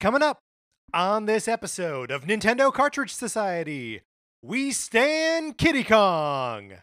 [0.00, 0.42] Coming up
[0.94, 4.02] on this episode of Nintendo Cartridge Society,
[4.40, 6.74] we stand Kiddy Kong.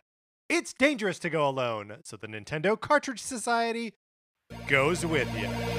[0.49, 3.93] It's dangerous to go alone, so the Nintendo Cartridge Society
[4.67, 5.74] goes with you.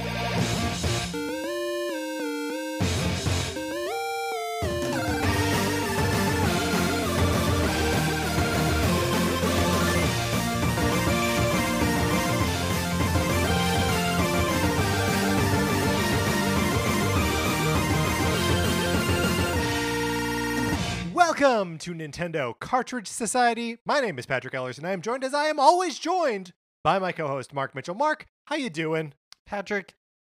[21.38, 23.76] Welcome to Nintendo Cartridge Society.
[23.84, 26.98] My name is Patrick Ellers, and I am joined, as I am always joined, by
[26.98, 27.94] my co-host Mark Mitchell.
[27.94, 29.12] Mark, how you doing?
[29.44, 29.92] Patrick,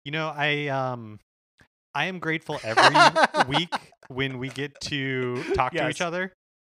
[0.07, 1.21] you know, I um
[1.95, 2.97] I am grateful every
[3.47, 3.75] week
[4.09, 6.33] when we get to talk to each other.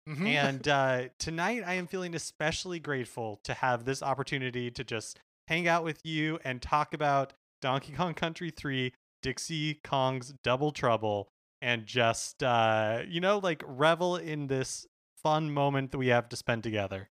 [0.08, 0.28] Mhm.
[0.28, 5.68] And uh tonight I am feeling especially grateful to have this opportunity to just hang
[5.68, 11.30] out with you and talk about Donkey Kong Country 3, Dixie Kong's Double Trouble
[11.62, 14.88] and just uh you know like revel in this
[15.24, 17.10] fun moment that we have to spend together.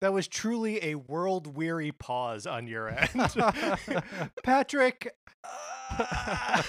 [0.00, 3.10] that was truly a world-weary pause on your end,
[4.42, 5.14] Patrick.
[5.98, 6.62] uh,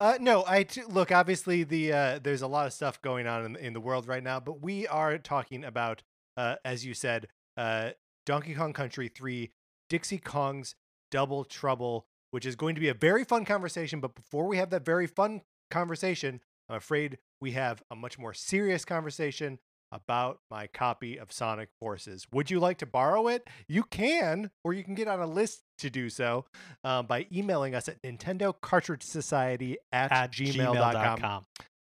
[0.00, 1.12] uh, no, I t- look.
[1.12, 4.22] Obviously, the uh, there's a lot of stuff going on in, in the world right
[4.22, 6.02] now, but we are talking about,
[6.36, 7.90] uh, as you said, uh,
[8.26, 9.50] Donkey Kong Country 3,
[9.88, 10.74] Dixie Kong's
[11.10, 14.00] Double Trouble, which is going to be a very fun conversation.
[14.00, 18.34] But before we have that very fun conversation, I'm afraid we have a much more
[18.34, 19.58] serious conversation
[19.90, 22.26] about my copy of Sonic Forces.
[22.32, 23.48] Would you like to borrow it?
[23.68, 26.44] You can, or you can get on a list to do so
[26.84, 31.46] um, by emailing us at Nintendo Cartridge Society at, At gmail.com gmail.com.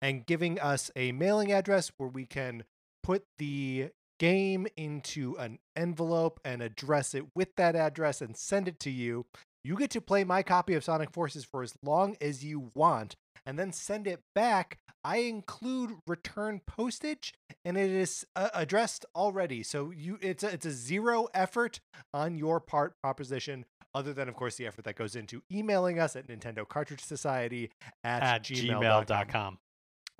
[0.00, 2.64] and giving us a mailing address where we can
[3.02, 8.78] put the game into an envelope and address it with that address and send it
[8.80, 9.26] to you.
[9.64, 13.16] You get to play my copy of Sonic Forces for as long as you want
[13.46, 14.78] and then send it back.
[15.04, 17.32] I include return postage
[17.64, 19.62] and it is uh, addressed already.
[19.62, 21.80] So you it's a, it's a zero effort
[22.12, 23.64] on your part proposition
[23.94, 27.70] other than of course the effort that goes into emailing us at Nintendo Cartridge Society
[28.04, 28.82] at, At gmail.com.
[28.82, 29.58] gmail.com.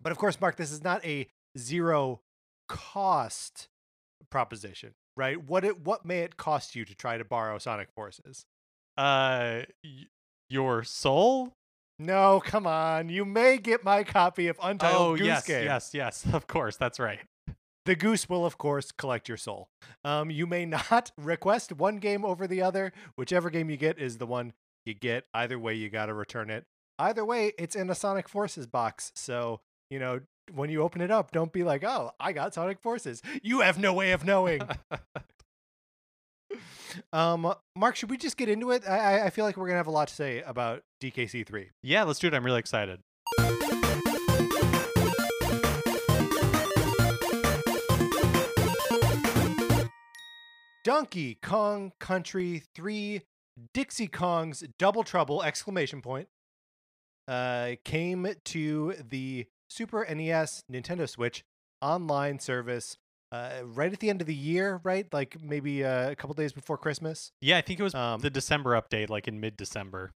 [0.02, 2.20] But of course, Mark, this is not a zero
[2.68, 3.68] cost
[4.30, 5.42] proposition, right?
[5.42, 8.46] What it what may it cost you to try to borrow Sonic Forces?
[8.96, 10.06] Uh y-
[10.48, 11.52] your soul?
[11.98, 13.08] No, come on.
[13.08, 15.64] You may get my copy of Untitled oh Goose yes, Game.
[15.64, 16.26] yes, yes.
[16.32, 17.20] Of course, that's right.
[17.84, 19.68] The goose will, of course, collect your soul.
[20.04, 22.92] Um, you may not request one game over the other.
[23.16, 24.52] Whichever game you get is the one
[24.84, 25.24] you get.
[25.34, 26.64] Either way, you got to return it.
[26.98, 29.10] Either way, it's in a Sonic Forces box.
[29.16, 29.60] So,
[29.90, 30.20] you know,
[30.54, 33.20] when you open it up, don't be like, oh, I got Sonic Forces.
[33.42, 34.60] You have no way of knowing.
[37.12, 38.82] um, Mark, should we just get into it?
[38.88, 41.68] I, I- feel like we're going to have a lot to say about DKC3.
[41.82, 42.34] yeah, let's do it.
[42.34, 43.00] I'm really excited.
[50.84, 53.22] Donkey Kong Country 3
[53.72, 56.28] Dixie Kong's Double Trouble exclamation point
[57.28, 61.44] uh came to the Super NES Nintendo Switch
[61.80, 62.96] online service
[63.32, 65.06] uh right at the end of the year, right?
[65.12, 67.32] Like maybe uh, a couple days before Christmas.
[67.40, 70.12] Yeah, I think it was Um, the December update, like in mid-December.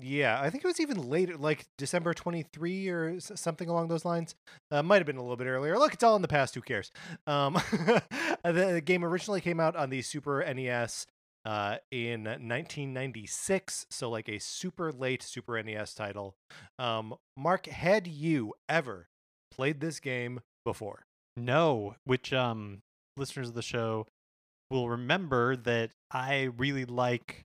[0.00, 4.36] Yeah, I think it was even later, like December 23 or something along those lines.
[4.70, 5.76] Uh, might have been a little bit earlier.
[5.76, 6.54] Look, it's all in the past.
[6.54, 6.92] Who cares?
[7.26, 8.02] Um, the,
[8.44, 11.06] the game originally came out on the Super NES
[11.44, 16.36] uh, in 1996, so like a super late Super NES title.
[16.78, 19.08] Um, Mark, had you ever
[19.50, 21.06] played this game before?
[21.44, 22.80] No, which um
[23.16, 24.06] listeners of the show
[24.70, 27.44] will remember that I really like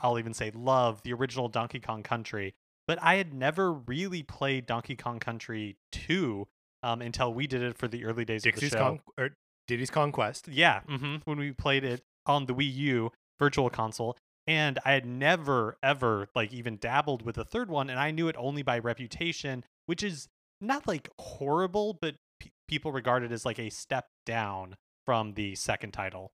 [0.00, 2.54] I'll even say love the original Donkey Kong Country,
[2.86, 6.46] but I had never really played Donkey Kong Country 2
[6.82, 8.84] um until we did it for the early days Dixie's of the show.
[8.84, 9.30] Con- or
[9.66, 10.48] Diddy's Kong Quest.
[10.48, 14.16] Yeah, mm-hmm, when we played it on the Wii U Virtual Console,
[14.46, 18.28] and I had never ever like even dabbled with the third one, and I knew
[18.28, 20.28] it only by reputation, which is
[20.60, 24.76] not like horrible, but pe people regard it as like a step down
[25.06, 26.32] from the second title.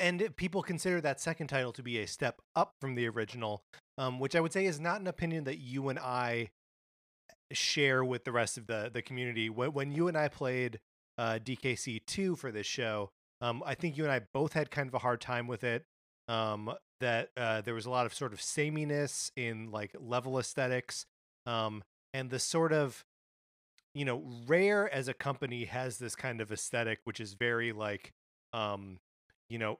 [0.00, 3.62] And people consider that second title to be a step up from the original
[3.98, 6.50] um, which i would say is not an opinion that you and i
[7.52, 10.80] share with the rest of the the community when, when you and i played
[11.18, 13.10] uh, dkc2 for this show
[13.40, 15.84] um, i think you and i both had kind of a hard time with it
[16.28, 21.06] um, that uh, there was a lot of sort of sameness in like level aesthetics
[21.46, 23.04] um, and the sort of
[23.96, 28.12] you know Rare as a company has this kind of aesthetic which is very like
[28.52, 28.98] um
[29.48, 29.78] you know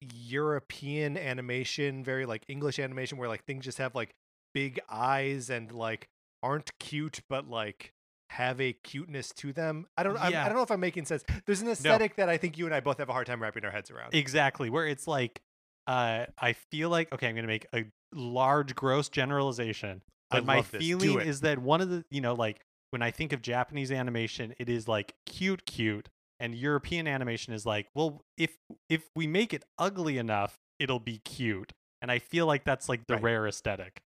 [0.00, 4.14] European animation, very like English animation, where like things just have like
[4.54, 6.08] big eyes and like
[6.42, 7.92] aren't cute, but like
[8.30, 9.86] have a cuteness to them.
[9.98, 10.14] I don't.
[10.14, 10.44] Yeah.
[10.44, 11.24] I don't know if I'm making sense.
[11.44, 13.64] There's an aesthetic that I think you and I both have a hard time wrapping
[13.64, 14.14] our heads around.
[14.14, 14.70] Exactly.
[14.70, 15.40] Where it's like,
[15.86, 20.62] uh, I feel like okay, I'm gonna make a large, gross generalization, I but my.
[20.62, 22.60] Feeling is that one of the, you know, like
[22.90, 26.08] when I think of Japanese animation, it is like cute, cute,
[26.38, 28.56] and European animation is like, well, if
[28.88, 31.72] if we make it ugly enough, it'll be cute,
[32.02, 33.22] and I feel like that's like the Right.
[33.22, 34.00] Rare aesthetic.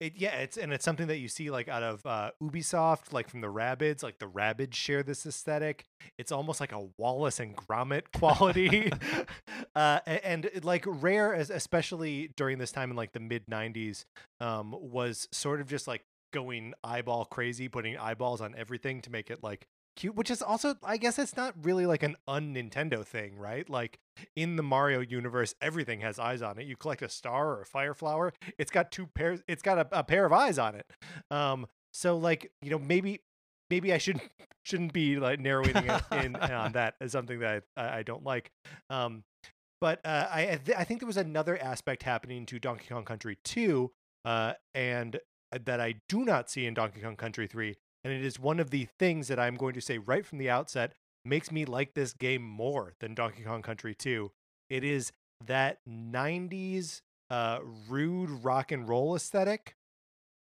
[0.00, 3.28] It, yeah, it's and it's something that you see like out of uh, Ubisoft, like
[3.28, 4.02] from the Rabbids.
[4.02, 5.84] Like the Rabbids share this aesthetic.
[6.18, 8.92] It's almost like a Wallace and Gromit quality,
[9.76, 14.04] uh, a- and, like Rare, as especially during this time in like the mid '90s,
[14.40, 16.02] um, was sort of just like
[16.34, 19.66] going eyeball crazy, putting eyeballs on everything to make it like
[19.96, 20.14] cute.
[20.14, 23.68] Which is also, I guess, it's not really like an un Nintendo thing, right?
[23.70, 23.98] Like
[24.36, 26.66] in the Mario universe, everything has eyes on it.
[26.66, 29.42] You collect a star or a fire flower, it's got two pairs.
[29.48, 30.86] It's got a, a pair of eyes on it.
[31.30, 33.20] Um, so like you know maybe
[33.70, 34.28] maybe I shouldn't
[34.64, 38.50] shouldn't be like narrowing in on that as something that I, I don't like.
[38.90, 39.24] Um,
[39.80, 43.04] but uh, I I th- I think there was another aspect happening to Donkey Kong
[43.04, 43.90] Country 2,
[44.24, 45.20] uh, and
[45.64, 48.70] that I do not see in Donkey Kong Country 3, and it is one of
[48.70, 52.12] the things that I'm going to say right from the outset makes me like this
[52.12, 54.30] game more than Donkey Kong Country 2.
[54.68, 55.12] It is
[55.46, 59.74] that 90s uh, rude rock and roll aesthetic.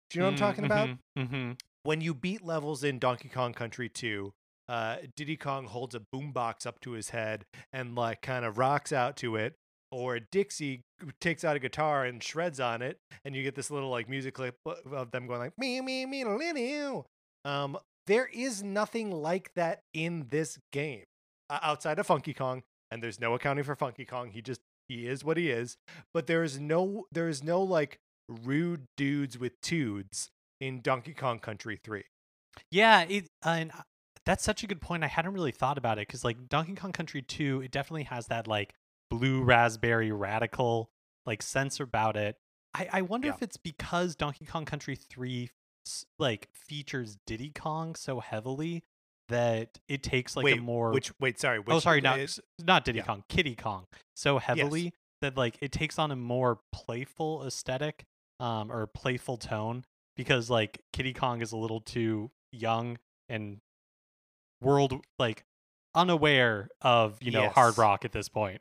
[0.08, 0.88] Do you know what I'm talking about?
[1.18, 1.52] Mm-hmm.
[1.82, 4.32] When you beat levels in Donkey Kong Country 2,
[4.68, 8.92] uh, Diddy Kong holds a boombox up to his head and like kind of rocks
[8.92, 9.54] out to it,
[9.90, 10.82] or Dixie
[11.20, 14.34] takes out a guitar and shreds on it, and you get this little like music
[14.34, 17.06] clip of them going like me me me little.
[17.44, 21.04] Um, there is nothing like that in this game
[21.48, 24.30] uh, outside of Funky Kong, and there's no accounting for Funky Kong.
[24.30, 25.76] He just he is what he is.
[26.12, 27.98] But there is no there is no like
[28.28, 30.28] rude dudes with tudes
[30.60, 32.02] in Donkey Kong Country 3.
[32.70, 33.82] Yeah, it and uh,
[34.26, 35.04] that's such a good point.
[35.04, 38.26] I hadn't really thought about it because like Donkey Kong Country 2, it definitely has
[38.26, 38.74] that like
[39.10, 40.90] blue raspberry radical
[41.26, 42.36] like sense about it.
[42.74, 43.34] I, I wonder Yeah.
[43.34, 45.50] if it's because Donkey Kong Country 3
[46.18, 48.84] like features Diddy Kong so heavily
[49.28, 52.40] that it takes like wait, a more which wait, sorry, which oh sorry not is-
[52.60, 53.04] not Diddy yeah.
[53.04, 58.04] Kong Kiddy Kong so heavily that like it takes on a more playful aesthetic
[58.38, 59.84] um or playful tone
[60.16, 62.98] because like Kiddy Kong is a little too young
[63.28, 63.58] and
[64.60, 65.44] world like
[65.94, 68.60] unaware of you know hard rock at this point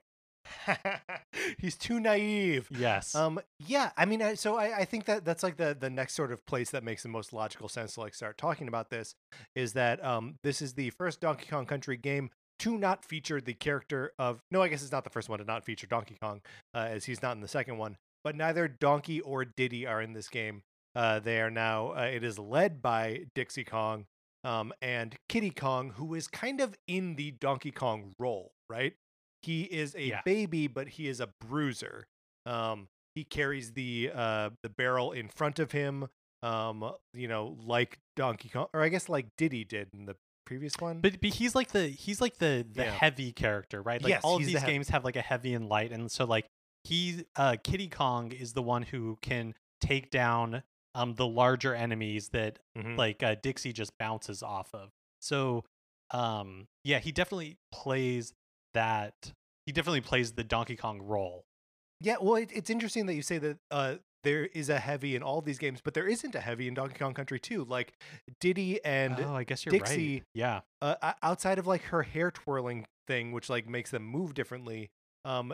[1.58, 2.68] he's too naive.
[2.72, 5.90] yes Um, yeah, I mean, I, so I, I think that that's like the the
[5.90, 8.90] next sort of place that makes the most logical sense to like start talking about
[8.90, 9.16] this
[9.56, 12.30] is that um this is the first Donkey Kong Country game
[12.60, 15.46] to not feature the character of no, I guess it's not the first one to
[15.46, 16.42] not feature Donkey Kong,
[16.74, 17.98] uh, as he's not in the second one.
[18.24, 20.62] But neither Donkey or Diddy are in this game.
[20.96, 21.94] Uh, they are now.
[21.94, 24.06] Uh, it is led by Dixie Kong,
[24.44, 28.94] um, and Kiddy Kong, who is kind of in the Donkey Kong role, right?
[29.42, 30.22] He is a Yeah.
[30.26, 32.08] baby, but he is a bruiser.
[32.46, 36.08] Um, he carries the uh the barrel in front of him
[36.42, 40.16] um you know like donkey kong or i guess like diddy did in the
[40.46, 42.92] previous one But, but he's like the he's like the the Yeah.
[42.92, 44.02] heavy character, right?
[44.02, 45.92] Like Yes, all of he's the these heavy- games have like a heavy and light,
[45.92, 46.46] and so like
[46.86, 50.64] he uh Kiddy Kong is the one who can take down
[50.96, 52.98] um the larger enemies that Mhm.
[52.98, 54.92] like uh, Dixie just bounces off of.
[55.20, 55.66] So
[56.12, 58.34] um yeah, he definitely plays
[58.74, 59.34] that.
[59.66, 61.44] He definitely plays the Donkey Kong role.
[62.02, 65.24] yeah well it, it's interesting that you say that uh there is a heavy in
[65.24, 67.94] all these games but there isn't a heavy in donkey kong country 2 like
[68.42, 70.24] diddy and oh, I guess you're Dixie- right.
[70.34, 70.60] Yeah.
[70.82, 74.90] uh, outside of like her hair twirling thing, which like makes them move differently,
[75.26, 75.54] um,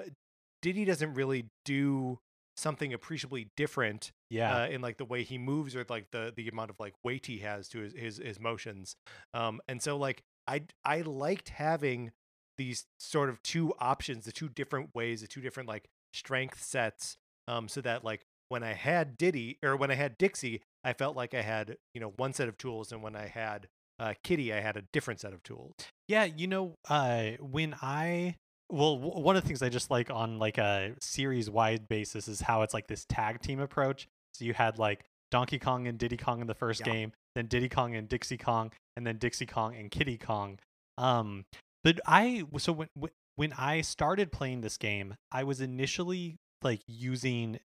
[0.62, 2.18] Diddy doesn't really do
[2.58, 4.64] something appreciably different Yeah.
[4.64, 7.26] uh, in like the way he moves or like the the amount of like weight
[7.28, 8.96] he has to his his, his motions.
[9.34, 12.12] Um, and so like I I liked having
[12.58, 17.18] these sort of two options, the two different ways, the two different like strength sets,
[17.48, 21.16] um, so that like when I had Diddy or when I had Dixie, I felt
[21.16, 23.68] like I had you know one set of tools, and when I had
[24.00, 25.74] uh, Kiddy, I had a different set of tools.
[26.08, 28.36] Yeah, you know, uh, when I
[28.70, 32.28] well, w- one of the things I just like on like a series wide basis
[32.28, 34.08] is how it's like this tag team approach.
[34.34, 36.94] So you had like Donkey Kong and Diddy Kong in the first Yeah.
[36.94, 40.60] game, then Diddy Kong and Dixie Kong, and then Dixie Kong and Kiddy Kong.
[40.98, 41.46] Um,
[41.86, 42.90] but I so when
[43.38, 47.60] when- I started playing this game, I was initially like using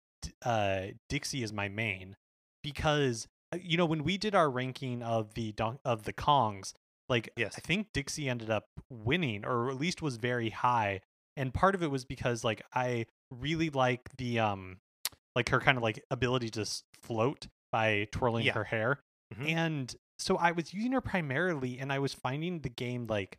[0.44, 2.16] uh Dixie as my main
[2.62, 6.74] because uh, you know when we did our ranking of the don- of the Kongs,
[7.08, 7.54] like Yes.
[7.56, 11.00] I think Dixie ended up winning or at least was very high.
[11.36, 14.78] And part of it was because like I really like the um
[15.36, 18.52] like her kind of like ability to s- float by twirling Yeah.
[18.54, 19.00] her hair.
[19.34, 19.48] Mhm.
[19.48, 23.38] And so I was using her primarily, and I was finding the game like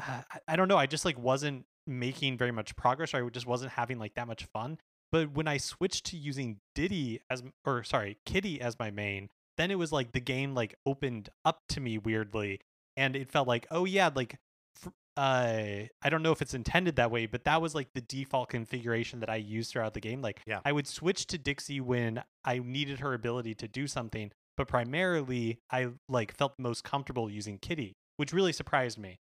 [0.00, 0.76] uh, I- I don't know.
[0.78, 4.26] I just like wasn't making very much progress, or I just wasn't having like that
[4.26, 4.78] much fun.
[5.10, 9.70] But when I switched to using Diddy as, or sorry, Kiddy as my main, then
[9.70, 12.60] it was like the game like opened up to me weirdly,
[12.96, 14.36] and it felt like, oh yeah, like,
[14.76, 18.02] fr- uh, I don't know if it's intended that way, but that was like the
[18.02, 20.20] default configuration that I used throughout the game.
[20.20, 20.60] Like, Yeah.
[20.64, 25.58] I would switch to Dixie when I needed her ability to do something, but primarily
[25.70, 29.18] I like felt most comfortable using Kiddy, which really surprised me.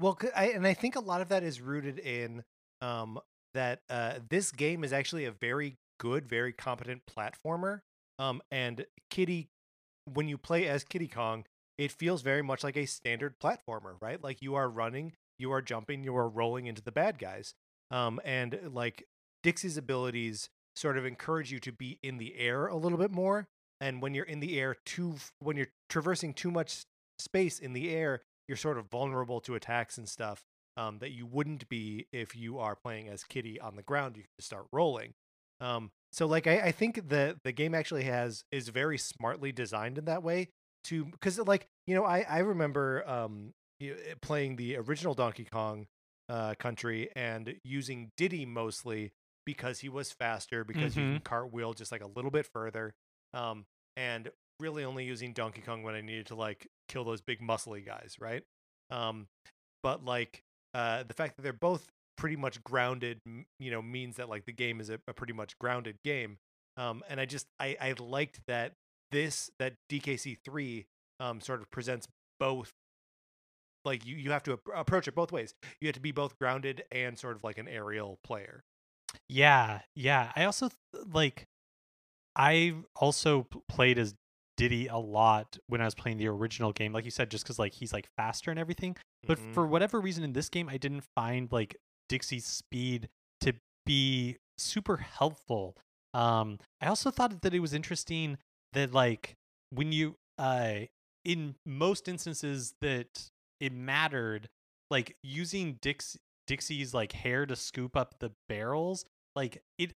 [0.00, 2.42] Well, I, and I think a lot of that is rooted in
[2.80, 3.18] um,
[3.54, 7.80] that uh, this game is actually a very good, very competent platformer.
[8.18, 9.48] Um, and Kiddy,
[10.12, 11.44] when you play as Kiddy Kong,
[11.78, 14.22] it feels very much like a standard platformer, right?
[14.22, 17.54] Like you are running, you are jumping, you are rolling into the bad guys.
[17.90, 19.06] Um, and like
[19.42, 23.46] Dixie's abilities sort of encourage you to be in the air a little bit more.
[23.80, 26.84] And when you're in the air too, when you're traversing too much
[27.18, 30.42] space in the air, you're sort of vulnerable to attacks and stuff
[30.76, 34.16] um, that you wouldn't be if you are playing as Kiddy on the ground.
[34.16, 35.14] You can just start rolling.
[35.60, 39.98] Um, so like I, I think the the game actually has is very smartly designed
[39.98, 40.48] in that way
[40.84, 45.86] to because like you know I I remember um eh, playing the original Donkey Kong
[46.28, 49.12] uh country and using Diddy mostly
[49.44, 52.94] because he was faster because you can cartwheel just like a little bit further
[53.34, 54.30] um and
[54.64, 58.16] really only using Donkey Kong when I needed to like kill those big muscly guys
[58.18, 58.42] right?
[58.90, 59.26] Um
[59.82, 60.42] but like
[60.72, 63.20] uh the fact that they're both pretty much grounded
[63.58, 66.38] you know means that like the game is a, a pretty much grounded game.
[66.76, 68.72] Um and i just i i liked that
[69.12, 70.86] this that dkc3
[71.20, 72.08] um sort of presents
[72.40, 72.72] both
[73.84, 75.54] like you you have to ap- approach it both ways.
[75.80, 78.62] You have to be both grounded and sort of like an aerial player.
[79.28, 80.32] Yeah, yeah.
[80.34, 80.70] I also
[81.12, 81.46] like
[82.36, 84.14] I also played as
[84.56, 86.92] Diddy a lot when I was playing the original game.
[86.92, 88.96] Like you said just cuz like he's like faster and everything.
[89.26, 89.54] But Mhm.
[89.54, 91.76] for whatever reason in this game I didn't find like
[92.08, 93.08] Dixie's speed
[93.40, 93.54] to
[93.86, 95.76] be super helpful.
[96.12, 98.38] Um I also thought that it was interesting
[98.72, 99.34] that like
[99.70, 100.80] when you uh
[101.24, 103.30] in most instances that
[103.60, 104.48] it mattered
[104.90, 109.92] like using Dix Dixie's like hair to scoop up the barrels, like it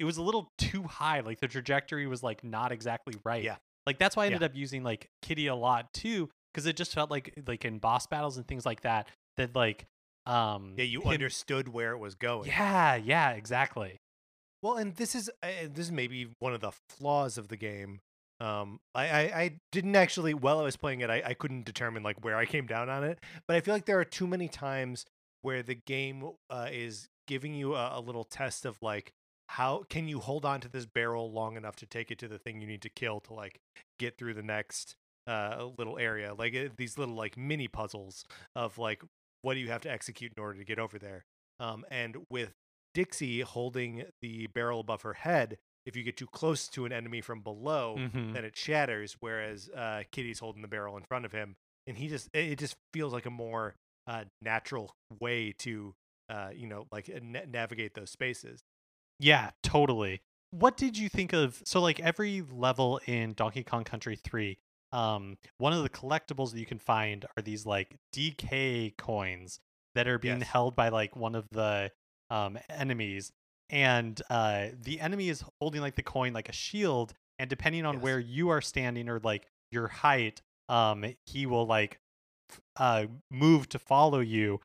[0.00, 1.20] it was a little too high.
[1.20, 3.44] Like the trajectory was like not exactly right.
[3.44, 3.58] Yeah.
[3.86, 4.34] Like that's why I Yeah.
[4.36, 7.78] ended up using like Kiddy a lot too, because it just felt like like in
[7.78, 9.86] boss battles and things like that, that like
[10.26, 13.98] um yeah you him- understood where it was going Yeah, yeah, exactly.
[14.62, 18.00] Well, and this is uh, this is maybe one of the flaws of the game.
[18.40, 22.02] Um, I, I I didn't actually while I was playing it, I, I couldn't determine
[22.02, 23.18] like where I came down on it.
[23.46, 25.04] But I feel like there are too many times
[25.42, 29.12] where the game uh, is giving you a, a little test of like
[29.56, 32.38] how can you hold on to this barrel long enough to take it to the
[32.38, 33.58] thing you need to kill to like
[33.98, 34.94] get through the next
[35.26, 39.02] uh little area like uh, these little like mini puzzles of like
[39.42, 41.24] what do you have to execute in order to get over there
[41.60, 42.52] um and with
[42.94, 45.58] Dixie holding the barrel above her head.
[45.84, 48.32] If you get too close to an enemy from below, Mhm.
[48.32, 49.16] then it shatters.
[49.18, 51.56] Whereas uh, Kiddy's holding the barrel in front of him,
[51.88, 53.74] and he just it just feels like a more
[54.06, 55.92] uh, natural way to
[56.28, 58.60] uh, you know like uh, na- navigate those spaces.
[59.18, 60.20] Yeah, totally.
[60.50, 64.56] What did you think of so like every level in Donkey Kong Country 3,
[64.92, 69.58] um one of the collectibles that you can find are these like DK coins
[69.94, 70.48] that are being Yes.
[70.48, 71.90] held by like one of the
[72.30, 73.32] um enemies
[73.70, 77.94] and uh the enemy is holding like the coin like a shield and depending on
[77.94, 78.02] Yes.
[78.02, 81.98] where you are standing or like your height um he will like
[82.76, 84.60] uh move to follow you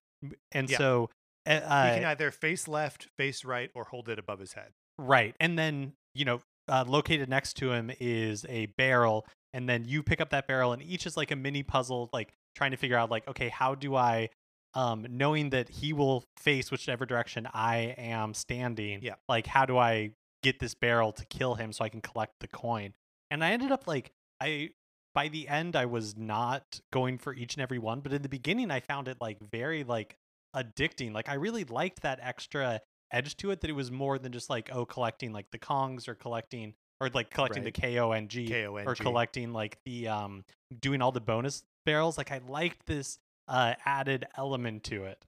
[0.52, 0.78] and Yeah.
[0.78, 1.10] so
[1.50, 4.72] uh, he can either face left, face right, or hold it above his head.
[4.98, 5.36] Right.
[5.40, 9.26] And then, you know, uh, located next to him is a barrel.
[9.54, 12.34] And then you pick up that barrel, and each is like a mini puzzle, like
[12.56, 14.30] trying to figure out, like, okay, how do I,
[14.76, 19.16] um, knowing that he will face whichever direction I am standing, Yeah.
[19.28, 20.12] like, how do I
[20.44, 22.94] get this barrel to kill him so I can collect the coin?
[23.32, 24.70] And I ended up like, I,
[25.16, 28.30] by the end, I was not going for each and every one, but in the
[28.30, 30.16] beginning, I found it like very, like,
[30.56, 31.14] addicting.
[31.14, 34.50] Like, I really liked that extra edge to it that it was more than just
[34.52, 37.74] like oh collecting like the kongs or collecting or like collecting Right.
[37.74, 38.48] the k-o-n-g
[38.88, 40.44] or collecting like the um
[40.80, 45.26] doing all the bonus barrels like i liked this uh added element to it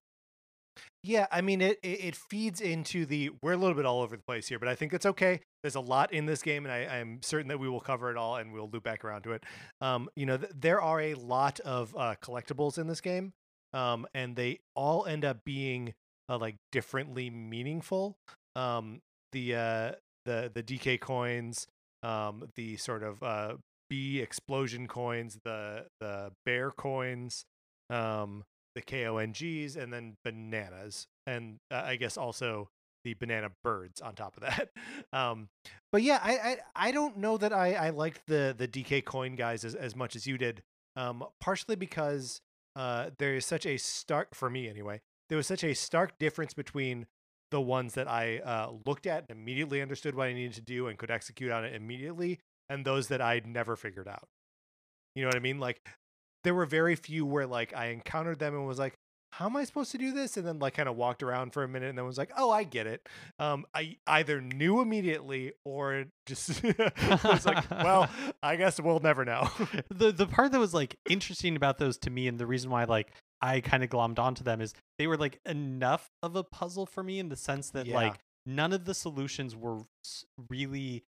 [1.03, 4.23] Yeah, I mean it, it feeds into the we're a little bit all over the
[4.23, 5.39] place here, but I think that's okay.
[5.63, 8.17] There's a lot in this game, and I, I'm certain that we will cover it
[8.17, 9.43] all, and we'll loop back around to it.
[9.79, 13.33] Um, you know, th- there are a lot of uh, collectibles in this game,
[13.73, 15.93] um, and they all end up being
[16.29, 18.15] uh, like differently meaningful.
[18.55, 19.01] Um,
[19.31, 19.91] the uh,
[20.25, 21.67] the the DK coins,
[22.03, 23.55] um, the sort of uh,
[23.89, 27.45] B explosion coins, the the bear coins,
[27.89, 28.43] um,
[28.75, 32.69] the KONGs, and then bananas, and uh, I guess also
[33.03, 34.69] the banana birds on top of that.
[35.13, 35.49] Um,
[35.91, 39.35] but yeah, I, I I don't know that I I liked the the DK coin
[39.35, 40.61] guys as as much as you did.
[40.95, 42.39] Um, partially because
[42.75, 45.01] uh, there is such a stark for me anyway.
[45.29, 47.07] There was such a stark difference between
[47.51, 50.87] the ones that I uh, looked at and immediately understood what I needed to do
[50.87, 54.27] and could execute on it immediately, and those that I'd never figured out.
[55.15, 55.59] You know what I mean?
[55.59, 55.81] Like
[56.43, 58.95] there were very few where like I encountered them and was like,
[59.41, 60.37] how am I supposed to do this?
[60.37, 62.51] And then like kind of walked around for a minute and then was like, oh,
[62.51, 63.09] I get it.
[63.39, 66.63] Um, I either knew immediately or just
[67.23, 68.07] was like, well,
[68.43, 69.49] I guess we'll never know.
[69.89, 72.83] the the part that was like interesting about those to me and the reason why
[72.83, 76.85] like I kind of glommed onto them is they were like enough of a puzzle
[76.85, 77.95] for me in the sense that Yeah.
[77.95, 79.79] like none of the solutions were
[80.49, 81.03] really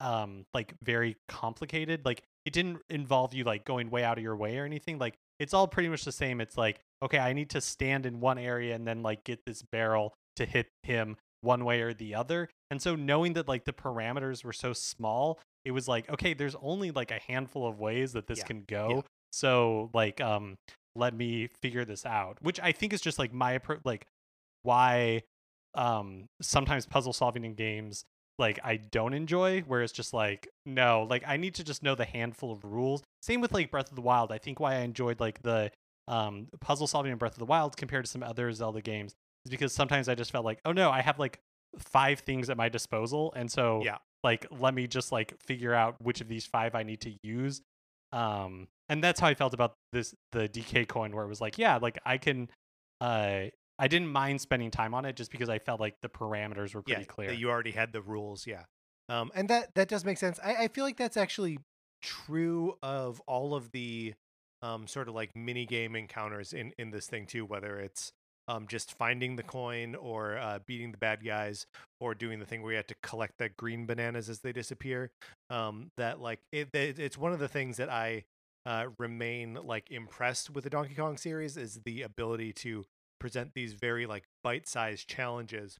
[0.00, 4.36] um like very complicated like it didn't involve you like going way out of your
[4.36, 7.50] way or anything like it's all pretty much the same it's like okay i need
[7.50, 11.64] to stand in one area and then like get this barrel to hit him one
[11.64, 12.48] way or the other.
[12.70, 16.56] And so knowing that like the parameters were so small it was like okay there's
[16.60, 20.56] only like a handful of ways that this Yeah, can go so like um
[20.96, 22.38] let me figure this out.
[22.40, 24.06] Which i think is just like my approach like
[24.62, 25.22] why
[25.74, 28.04] um sometimes puzzle solving in games
[28.38, 31.94] like I don't enjoy where it's just like no like I need to just know
[31.94, 33.02] the handful of rules.
[33.22, 34.32] Same with like Breath of the Wild.
[34.32, 35.70] I think why I enjoyed like the
[36.08, 39.14] um puzzle solving in Breath of the Wild compared to some other Zelda games
[39.46, 41.38] is because sometimes I just felt like oh no I have like
[41.78, 43.98] five things at my disposal and so Yeah.
[44.22, 47.62] like let me just like figure out which of these five I need to use.
[48.12, 51.56] Um and that's how I felt about this the DK coin where it was like
[51.58, 52.48] yeah like I can
[53.00, 53.44] uh
[53.78, 56.82] I didn't mind spending time on it just because I felt like the parameters were
[56.82, 57.28] pretty yeah, clear.
[57.28, 58.46] that you already had the rules.
[58.46, 58.64] Yeah,
[59.08, 60.38] um, and that that does make sense.
[60.42, 61.58] I, I feel like that's actually
[62.02, 64.14] true of all of the
[64.62, 67.44] um, sort of like mini game encounters in in this thing too.
[67.44, 68.12] Whether it's
[68.48, 71.66] um, just finding the coin or uh, beating the bad guys
[72.00, 75.10] or doing the thing where you have to collect the green bananas as they disappear.
[75.50, 78.24] Um, that like it, it, it's one of the things that I
[78.66, 82.84] uh, remain like impressed with the Donkey Kong series is the ability to
[83.24, 85.78] present these very like bite-sized challenges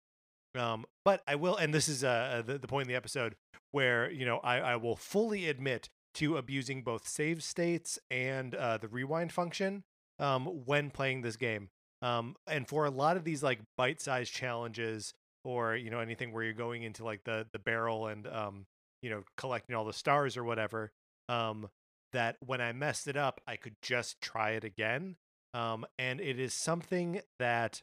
[0.54, 3.34] um, but I will, and this is uh, the, the point in the episode
[3.72, 8.78] where you know I, I will fully admit to abusing both save states and uh,
[8.78, 9.82] the rewind function
[10.18, 11.70] um, when playing this game.
[12.02, 15.12] Um, and for a lot of these like bite-sized challenges,
[15.44, 18.66] or you know anything where you're going into like the the barrel and um,
[19.02, 20.92] you know collecting all the stars or whatever,
[21.28, 21.68] um,
[22.12, 25.16] that when I messed it up, I could just try it again.
[25.54, 27.82] Um, and it is something that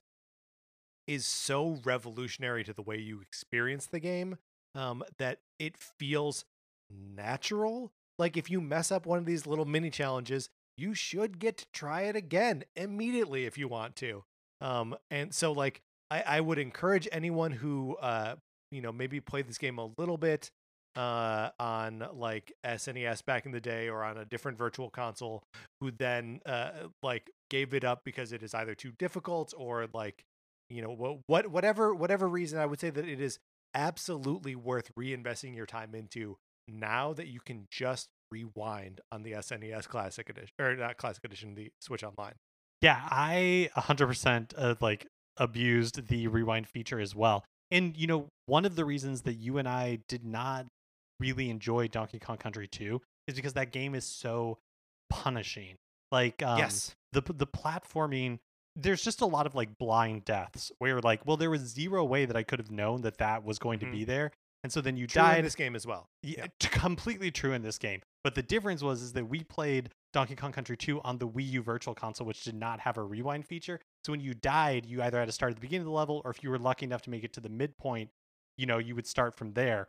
[1.07, 4.37] is so revolutionary to the way you experience the game
[4.75, 6.45] um, that it feels
[6.89, 7.91] natural.
[8.19, 11.65] Like if you mess up one of these little mini challenges, you should get to
[11.73, 14.23] try it again immediately if you want to.
[14.59, 18.35] Um, and so like I, I would encourage anyone who uh,
[18.69, 20.51] you know maybe played this game a little bit
[20.95, 25.43] uh, on like SNES back in the day or on a different virtual console,
[25.79, 26.71] who then uh,
[27.03, 30.23] like gave it up because it is either too difficult or like
[30.69, 33.37] you know what what whatever whatever reason i would say that it is
[33.75, 39.85] absolutely worth reinvesting your time into now that you can just rewind on the snes
[39.85, 42.33] classic edition or not classic edition the switch online
[42.81, 47.45] Yeah, I 100% uh, like abused the rewind feature as well.
[47.69, 50.65] And you know, one of the reasons that you and I did not
[51.21, 54.57] really enjoy Donkey Kong Country 2 is because that game is so
[55.09, 55.75] punishing.
[56.11, 58.39] Like um, yes the the platforming
[58.75, 62.05] there's just a lot of like blind deaths where you're like, well, there was zero
[62.05, 63.85] way that I could have known that that was going Mhm.
[63.85, 64.31] to be there.
[64.63, 66.69] And so then you true in this game as well Yeah, Yeah.
[66.69, 68.01] completely true in this game.
[68.23, 71.49] But the difference was is that we played Donkey Kong Country 2 on the Wii
[71.53, 73.79] U Virtual Console, which did not have a rewind feature.
[74.05, 76.21] So when you died, you either had to start at the beginning of the level,
[76.23, 78.09] or if you were lucky enough to make it to the midpoint,
[78.57, 79.87] you know, you would start from there.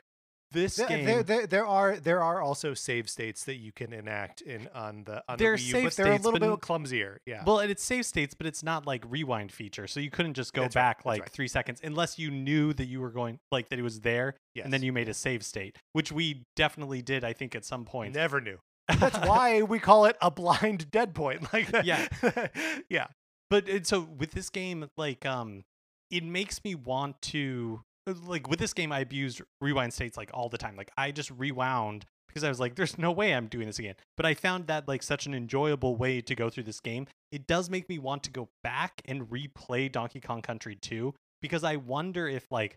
[0.53, 3.93] This There, game, there, there, there are there are also save states that you can
[3.93, 6.39] enact in on the on There are the Wii U, save but they're a little
[6.39, 7.19] bit clumsier.
[7.27, 9.87] Yeah, well, and it's save states, but it's not like rewind feature.
[9.87, 11.31] So you couldn't just go That's back that's like right.
[11.31, 14.65] three seconds unless you knew that you were going like that it was there, yes.
[14.65, 17.85] and then you made a save state, which we definitely did, I think, at some
[17.85, 18.15] point.
[18.15, 18.59] never knew.
[18.99, 21.53] That's why we call it a blind dead point.
[21.53, 21.71] Like.
[21.85, 22.07] Yeah.
[22.89, 23.07] yeah.
[23.51, 25.65] but it, so with this game like um
[26.11, 27.83] it makes me want to
[28.27, 31.31] like with this game i abused rewind states like all the time like i just
[31.31, 34.67] rewound because i was like there's no way i'm doing this again but i found
[34.67, 37.99] that like such an enjoyable way to go through this game it does make me
[37.99, 42.77] want to go back and replay donkey kong country 2 because i wonder if like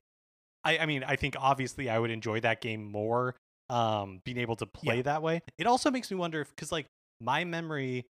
[0.67, 3.35] I, I mean, I think obviously I would enjoy that game more,
[3.69, 5.01] um, being able to play Yeah.
[5.03, 5.43] that way.
[5.59, 6.88] It also makes me wonder if, because like
[7.21, 8.07] my memory,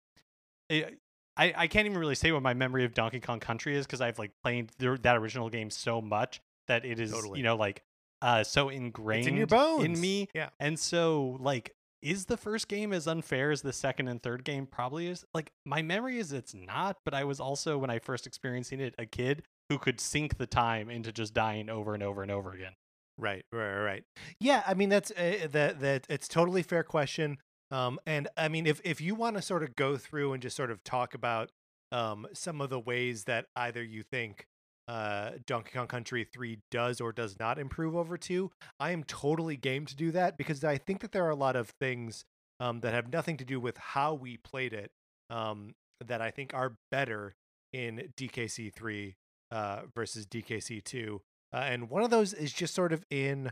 [0.69, 0.99] it,
[1.35, 4.03] I I can't even really say what my memory of Donkey Kong Country is because
[4.03, 7.39] I've like played the, that original game so much that it is Totally.
[7.39, 7.83] you know like
[8.21, 9.85] uh so ingrained It's in your bones.
[9.85, 10.29] in me.
[10.35, 10.51] Yeah.
[10.61, 11.75] And so like.
[12.05, 14.67] Is the first game as unfair as the second and third game?
[14.67, 15.25] Probably is.
[15.33, 18.93] Like my memory is it's not, but I was also when I first experiencing it
[18.99, 22.51] a kid who could sink the time into just dying over and over and over
[22.51, 22.73] again.
[23.17, 24.05] Right, right, right.
[24.41, 27.39] Yeah, I mean that's uh, that that it's totally fair question.
[27.71, 30.57] Um, and I mean if if you want to sort of go through and just
[30.57, 31.51] sort of talk about
[31.93, 34.47] um some of the ways that either you think
[34.93, 39.57] uh Donkey Kong Country 3 does or does not improve over 2, I am totally
[39.57, 42.25] game to do that because I think that there are a lot of things
[42.61, 44.91] um that have nothing to do with how we played it
[45.31, 45.75] um
[46.07, 47.35] that I think are better
[47.73, 49.17] in DKC 3
[49.51, 51.23] uh versus DKC 2.
[51.55, 53.51] Uh, and one of those is just sort of in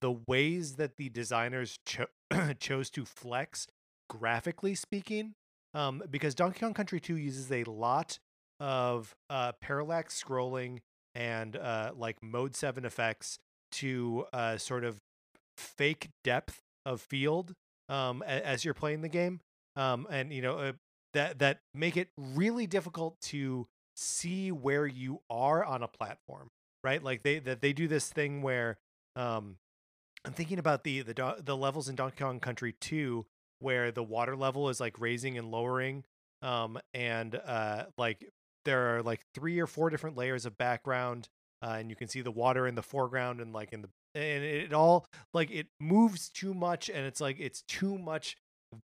[0.00, 2.06] the ways that the designers cho-
[2.58, 3.66] chose to flex
[4.08, 5.34] graphically speaking
[5.74, 8.18] um, because donkey kong country 2 uses a lot
[8.62, 10.78] of uh, parallax scrolling
[11.14, 13.38] and uh, like mode 7 effects
[13.72, 14.98] to uh, sort of
[15.58, 17.52] fake depth of field
[17.88, 19.40] um, as you're playing the game
[19.76, 20.72] um, and you know uh,
[21.12, 26.48] that that make it really difficult to see where you are on a platform
[26.84, 27.02] right?
[27.02, 28.78] Like they that they do this thing where
[29.14, 29.56] um
[30.24, 33.26] i'm thinking about the the the levels in donkey kong country 2
[33.58, 36.02] where the water level is like raising and lowering
[36.40, 38.26] um and uh like
[38.64, 41.28] there are like three or four different layers of background
[41.62, 44.44] uh, and you can see the water in the foreground and like in the and
[44.44, 48.36] it all like it moves too much and it's like it's too much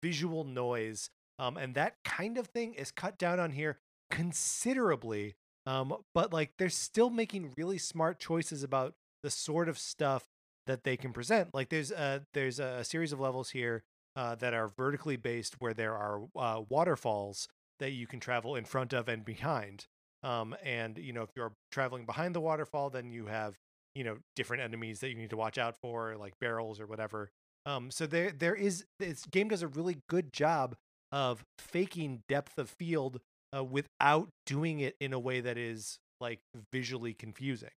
[0.02, 3.78] visual noise um and that kind of thing is cut down on here
[4.10, 5.34] considerably
[5.66, 10.26] um but like they're still making really smart choices about the sort of stuff
[10.68, 11.52] that they can present.
[11.52, 13.82] Like there's a there's a series of levels here
[14.14, 18.64] uh, that are vertically based where there are uh, waterfalls that you can travel in
[18.64, 19.86] front of and behind
[20.22, 23.56] um and you know if you're traveling behind the waterfall then you have
[23.94, 27.30] you know different enemies that you need to watch out for like barrels or whatever
[27.66, 30.74] um so there there is this game does a really good job
[31.12, 33.20] of faking depth of field
[33.56, 36.40] uh, without doing it in a way that is like
[36.72, 37.70] visually confusing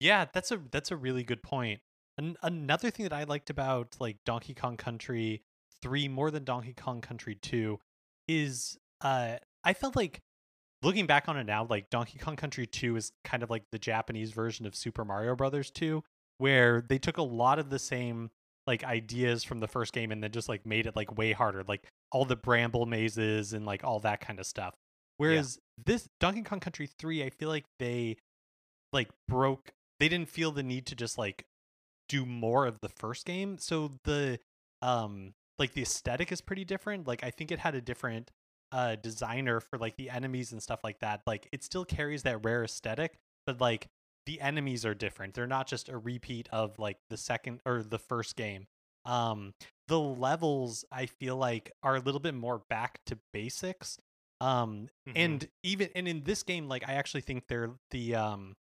[0.00, 1.80] Yeah, that's a that's a really good point.
[2.18, 5.42] An- another thing that I liked about like Donkey Kong Country
[5.82, 7.78] 3 more than Donkey Kong Country 2
[8.28, 10.20] is uh I felt like
[10.82, 13.78] looking back on it now like Donkey Kong Country 2 is kind of like the
[13.78, 16.02] Japanese version of Super Mario Brothers 2
[16.38, 18.30] where they took a lot of the same
[18.66, 21.64] like ideas from the first game and then just like made it like way harder
[21.66, 24.74] like all the bramble mazes and like all that kind of stuff.
[25.18, 28.16] Whereas this Donkey Kong Country 3 I feel like they
[28.92, 31.44] like broke they didn't feel the need to just like
[32.08, 33.56] do more of the first game.
[33.58, 34.38] So the
[34.80, 37.06] um like the aesthetic is pretty different.
[37.06, 38.30] Like i think it had a different
[38.72, 42.44] uh designer for like the enemies and stuff like that like it still carries that
[42.44, 43.14] Rare aesthetic
[43.46, 43.86] but like
[44.26, 47.98] the enemies are different they're not just a repeat of like the second or the
[47.98, 48.66] first game
[49.04, 49.52] um
[49.88, 53.98] the levels i feel like are a little bit more back to basics
[54.40, 55.12] um Mhm.
[55.16, 58.54] and even and in this game like i actually think they're the um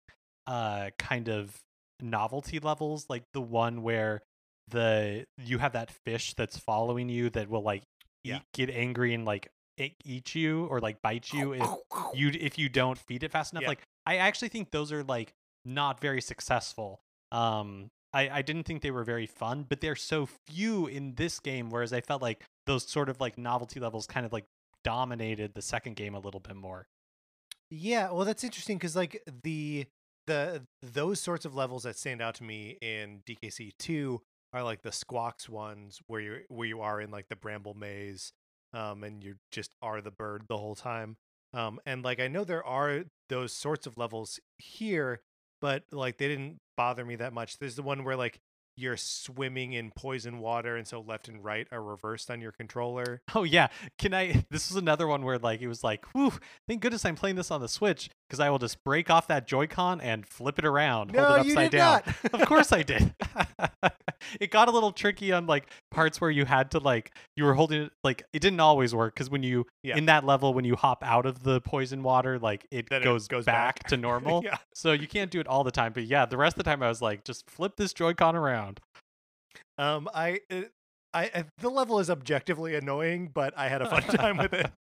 [0.48, 1.56] uh kind of
[2.02, 4.22] novelty levels like the one where
[4.70, 7.84] the you have that fish that's following you that will like
[8.24, 8.38] Yeah.
[8.38, 11.68] eat, get angry and like e- eat you or like bite you if
[12.14, 13.70] you if you don't feed it fast enough Yeah.
[13.70, 15.34] like i actually think those are like
[15.66, 17.00] not very successful.
[17.32, 21.40] Um I, I didn't think they were very fun but they're so few in this
[21.40, 24.46] game whereas i felt like those sort of like novelty levels kind of like
[24.84, 26.88] dominated the second game a little bit more.
[27.72, 29.86] Yeah, well, that's interesting because like the
[30.26, 34.22] the those sorts of levels that stand out to me in DKC two
[34.54, 38.32] are like the squawks ones where you where you are in like the bramble maze,
[38.74, 41.18] um, and you just are the bird the whole time.
[41.54, 45.22] Um, and like I know there are those sorts of levels here,
[45.62, 47.58] but like they didn't bother me that much.
[47.58, 48.40] There's the one where like
[48.76, 53.22] you're swimming in poison water, and so left and right are reversed on your controller.
[53.36, 54.46] Oh yeah, can I?
[54.52, 56.34] This was another one where like it was like, whew,
[56.68, 59.48] thank goodness I'm playing this on the Switch because I will just break off that
[59.48, 62.02] Joy-Con and flip it around, No, hold it you upside did down.
[62.32, 62.34] not.
[62.42, 63.14] of course I did.
[64.40, 67.54] it got a little tricky on like parts where you had to like you were
[67.56, 69.98] holding it like it didn't always work because when you Yeah.
[69.98, 73.06] in that level when you hop out of the poison water like it Then it
[73.06, 73.90] goes, goes back, back.
[73.90, 74.42] to normal.
[74.46, 74.58] yeah.
[74.76, 75.94] So you can't do it all the time.
[75.94, 78.80] But yeah, the rest of the time I was like, just flip this Joy-Con around.
[79.78, 80.62] Um, I, uh,
[81.14, 84.70] I, I, the level is objectively annoying, but I had a fun time with it.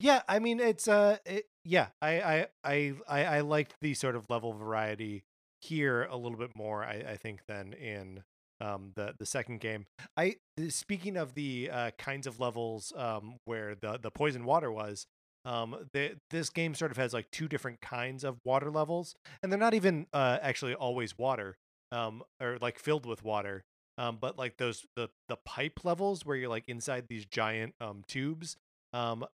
[0.00, 4.24] Yeah, I mean, it's uh, it, yeah, I, I, I, I, liked the sort of
[4.30, 5.22] level variety
[5.60, 8.22] here a little bit more, I, I think, than in
[8.60, 9.86] um, the the second game.
[10.16, 10.36] I
[10.68, 15.06] speaking of the uh, kinds of levels um, where the the poison water was.
[15.44, 19.50] Um, the, this game sort of has like two different kinds of water levels, and
[19.50, 21.56] they're not even uh, actually always water,
[21.90, 23.62] um, or like filled with water.
[23.96, 28.02] Um, but like those the the pipe levels where you're like inside these giant um
[28.06, 28.56] tubes
[28.98, 29.24] um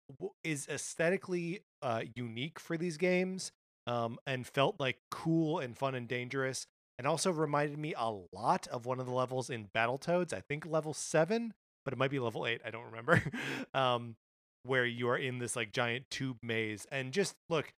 [0.43, 3.53] is aesthetically uh unique for these games
[3.87, 6.67] um and felt like cool and fun and dangerous
[6.99, 10.33] and also reminded me a lot of one of the levels in Battletoads.
[10.33, 12.61] I think level seven, but it might be level eight.
[12.65, 13.23] I don't remember.
[13.75, 14.17] um,
[14.63, 17.73] where you are in this like giant tube maze, and just look.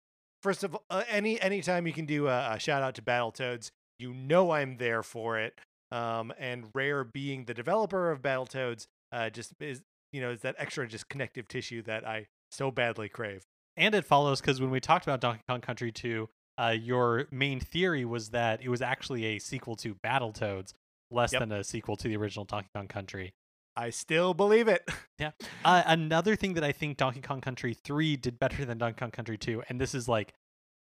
[0.43, 3.71] First of all, uh, any anytime you can do a, a shout out to Battletoads,
[3.99, 5.59] you know I'm there for it.
[5.91, 9.81] Um, and Rare being the developer of Battletoads, uh, just is
[10.15, 13.45] you know is that extra just connective tissue that I so badly crave.
[13.77, 17.59] And it follows because when we talked about Donkey Kong Country 2, uh, your main
[17.59, 20.73] theory was that it was actually a sequel to Battletoads,
[21.11, 21.41] less Yep.
[21.41, 23.35] than a sequel to the original Donkey Kong Country.
[23.77, 24.89] I still believe it.
[25.65, 29.11] Uh, another thing that I think Donkey Kong Country 3 did better than Donkey Kong
[29.11, 30.35] Country 2, and this is like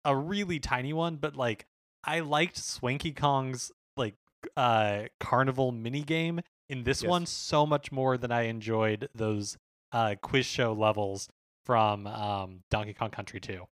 [0.05, 1.67] a really tiny one, but like
[2.05, 4.15] I liked Swanky Kong's like
[4.57, 7.09] uh carnival mini game in this Yes.
[7.11, 9.57] one so much more than I enjoyed those
[9.93, 11.29] uh quiz show levels
[11.65, 13.67] from um Donkey Kong Country 2.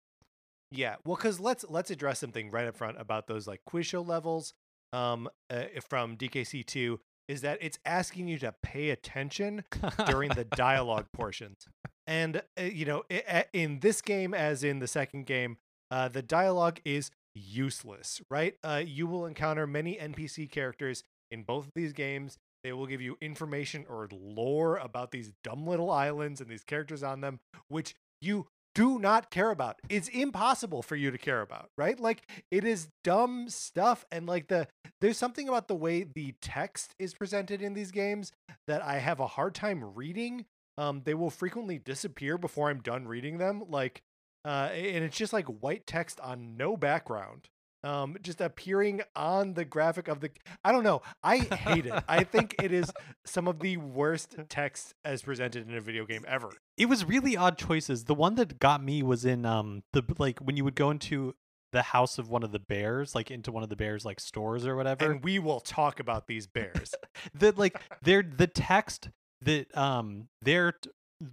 [0.71, 4.01] Yeah, well, because let's let's address something right up front about those like quiz show
[4.01, 4.53] levels
[4.91, 9.63] um uh, from DKC two is that it's asking you to pay attention
[10.07, 11.65] during the dialogue portions,
[12.05, 15.57] and uh, you know i- a- in this game as in the second game,
[15.89, 18.21] uh, the dialogue is useless.
[18.29, 18.55] Right?
[18.63, 22.37] Uh, you will encounter many NPC characters in both of these games.
[22.63, 27.03] They will give you information or lore about these dumb little islands and these characters
[27.03, 29.79] on them, which you do not care about.
[29.89, 31.99] It's impossible for you to care about, right?
[31.99, 34.67] Like it is dumb stuff and like the
[35.01, 38.31] there's something about the way the text is presented in these games
[38.67, 40.45] that I have a hard time reading.
[40.77, 44.01] Um they will frequently disappear before I'm done reading them like
[44.45, 47.49] uh and it's just like white text on no background.
[47.83, 50.31] Um just appearing on the graphic of the
[50.63, 51.01] I don't know.
[51.23, 52.03] I hate it.
[52.07, 52.91] I think it is
[53.25, 56.51] some of the worst text as presented in a video game ever.
[56.77, 58.05] it was really odd choices.
[58.05, 61.35] The one that got me was in um the like when you would go into
[61.71, 64.65] the house of one of the bears, like into one of the bears like stores
[64.67, 65.11] or whatever.
[65.11, 66.93] and we will talk about these bears.
[67.33, 69.09] that like they're the text
[69.41, 70.73] that um their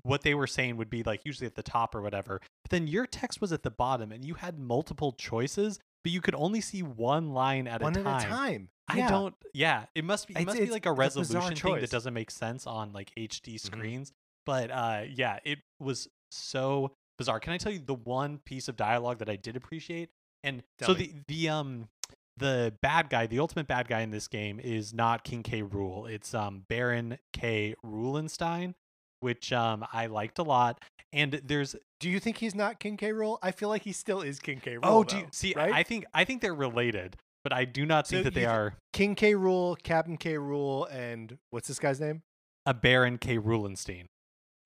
[0.03, 2.41] what they were saying would be like usually at the top or whatever.
[2.63, 6.21] But then your text was at the bottom and you had multiple choices, but you
[6.21, 8.05] could only see one line at One a time.
[8.05, 8.69] One at a time.
[8.89, 9.09] I Yeah.
[9.09, 9.35] don't.
[9.55, 10.35] Yeah, it must be.
[10.35, 13.13] It It's- must be like a a resolution thing that doesn't make sense on like
[13.17, 13.61] HD Mhm.
[13.61, 14.13] screens.
[14.47, 17.39] But uh, yeah, it was so bizarre.
[17.41, 20.11] Can I tell you the one piece of dialogue that I did appreciate?
[20.43, 21.07] And Tell so me.
[21.29, 21.89] the the um
[22.37, 25.63] the bad guy, the ultimate bad guy in this game is not King K.
[25.63, 26.11] Rool.
[26.11, 27.75] It's um Baron K.
[27.85, 28.75] Roolenstein,
[29.21, 30.81] which um I liked a lot.
[31.13, 33.11] And there's Do you think he's not King K.
[33.11, 33.39] Rool?
[33.43, 34.75] I feel like he still is King K.
[34.77, 34.81] Rool.
[34.85, 35.73] oh, do you, see, right?
[35.73, 38.75] I think I think they're related, but I do not think So that they are
[38.93, 39.35] King K.
[39.35, 40.35] Rool, Captain K.
[40.35, 42.23] Rool, and what's this guy's name?
[42.67, 43.39] a Baron K.
[43.39, 44.05] Roolenstein.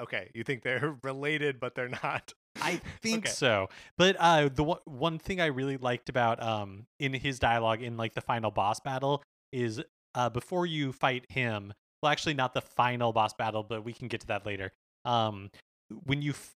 [0.03, 2.33] Okay, you think they're related, but they're not.
[2.61, 3.31] I think Okay.
[3.33, 3.69] so.
[3.97, 7.97] But uh the one, one thing I really liked about um in his dialogue in
[7.97, 9.81] like the final boss battle is
[10.15, 11.73] uh before you fight him,
[12.05, 14.73] well actually not the final boss battle, but we can get to that later.
[15.05, 15.51] Um
[16.05, 16.55] when you f-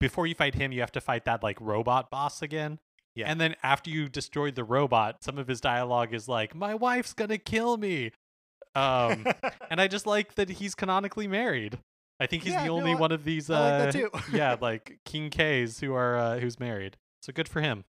[0.00, 2.78] before you fight him, you have to fight that like robot boss again.
[3.14, 3.30] Yeah.
[3.30, 7.12] And then after you destroyed the robot, some of his dialogue is like, "My wife's
[7.14, 8.10] to kill me."
[8.74, 9.26] Um
[9.70, 11.78] and I just like that he's canonically married.
[12.20, 14.98] I think he's Yeah, the no, only I- one of these uh like yeah, like
[15.04, 16.96] King K's who are uh, who's married.
[17.22, 17.84] So good for him.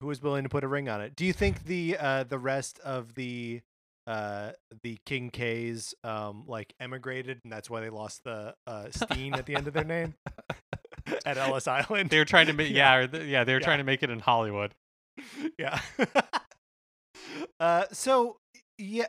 [0.00, 1.14] Who was willing to put a ring on it?
[1.16, 3.60] Do you think the uh the rest of the
[4.06, 9.34] uh the King K's um like emigrated and that's why they lost the uh Steen
[9.34, 10.14] at the end of their name
[11.26, 12.10] at Ellis Island?
[12.10, 13.00] They were trying to make Yeah.
[13.00, 13.64] yeah, th- yeah, they were Yeah.
[13.64, 14.74] trying to make it in Hollywood.
[15.58, 15.78] yeah.
[17.60, 18.36] uh, so
[18.78, 19.06] yeah,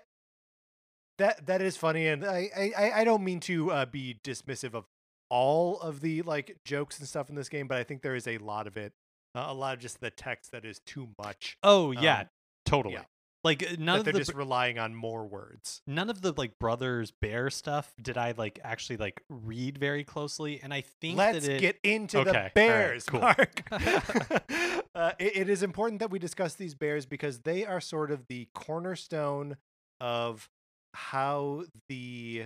[1.18, 4.86] that that is funny, and I I- I don't mean to uh, be dismissive of
[5.30, 8.28] all of the like jokes and stuff in this game, but I think there is
[8.28, 8.94] a lot of it,
[9.36, 11.58] uh, a lot of just the text that is too much.
[11.64, 12.26] Oh yeah, Um,
[12.66, 12.96] totally.
[12.96, 13.04] yeah.
[13.44, 15.82] Like uh, none of they're the just relying on more words.
[15.86, 20.62] none of the like brothers bear stuff did I like actually like read very closely,
[20.64, 23.20] and I think Let's that it, get into Okay, the right, bears, cool.
[23.20, 23.64] Mark.
[23.72, 28.28] uh, it- it is important that we discuss these bears because they are sort of
[28.28, 29.58] the cornerstone
[30.00, 30.48] of
[30.94, 32.46] how the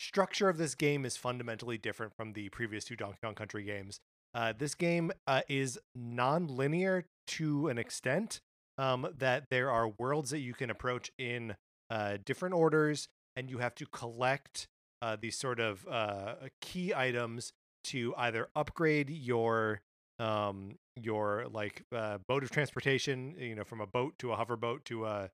[0.00, 4.00] structure of this game is fundamentally different from the previous two Donkey Kong Country games.
[4.34, 8.40] Uh, this game uh, is non-linear to an extent.
[8.78, 11.54] Um, that there are worlds that you can approach in
[11.90, 14.68] uh, different orders, and you have to collect
[15.00, 17.52] uh, these sort of uh, key items
[17.84, 19.80] to either upgrade your
[20.18, 24.84] um your like uh, boat of transportation you know from a boat to a hoverboat
[24.84, 25.30] to a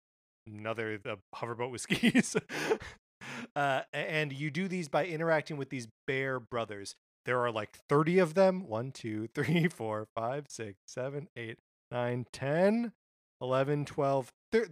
[0.46, 2.36] another the hoverboat with skis.
[3.54, 6.94] Uh and you do these by interacting with these bear brothers.
[7.24, 11.58] There are like 30 of them 1 2 3 4 5 6 7 8
[11.90, 12.92] 9 10
[13.40, 14.70] 11 12 thir-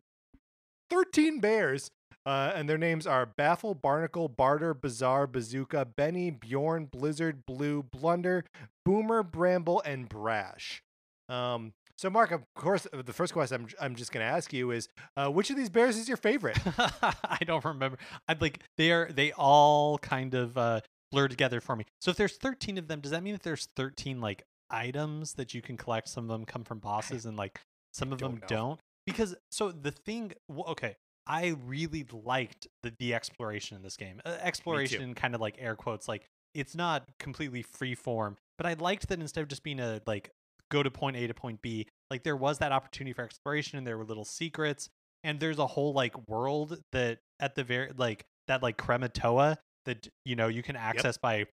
[0.90, 1.90] 13 bears
[2.26, 8.44] uh, and their names are Baffle, Barnacle, Barter, Bazaar, Bazooka, Benny, Bjorn, Blizzard, Blue, Blunder,
[8.85, 10.83] Boomer, Bramble, and Brash.
[11.29, 14.52] Um, so, Mark, of course, uh, the first question I'm, I'm just going to ask
[14.52, 16.59] you is, uh, which of these bears is your favorite?
[16.79, 17.96] I don't remember.
[18.29, 20.81] I'd like they are they all kind of uh,
[21.12, 21.85] blur together for me.
[22.00, 25.55] So if there's 13 of them, does that mean that there's 13 like items that
[25.55, 26.09] you can collect?
[26.09, 27.61] Some of them come from bosses, and like
[27.96, 28.46] some of them know.
[28.46, 28.80] don't.
[29.06, 34.20] Because so the thing, okay, I really liked the the exploration in this game.
[34.24, 38.74] Uh, exploration, kind of like air quotes, like it's not completely free form, but I
[38.74, 40.30] liked that instead of just being a like
[40.70, 43.87] go to point A to point B, like there was that opportunity for exploration, and
[43.87, 44.88] there were little secrets,
[45.24, 50.09] and there's a whole like world that at the very like that like Krematoa that
[50.24, 51.46] you know you can access by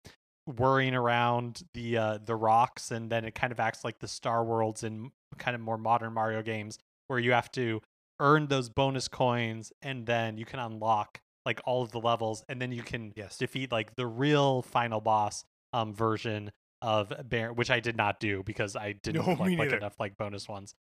[0.47, 4.43] worrying around the uh the rocks and then it kind of acts like the star
[4.43, 7.81] worlds in kind of more modern mario games where you have to
[8.21, 12.61] earn those bonus coins and then you can unlock like all of the levels and
[12.61, 13.39] then you can Yes.
[13.39, 16.51] defeat like the real final boss um version
[16.83, 20.17] of bear which i did not do because i didn't No, like, like enough like
[20.19, 20.75] bonus ones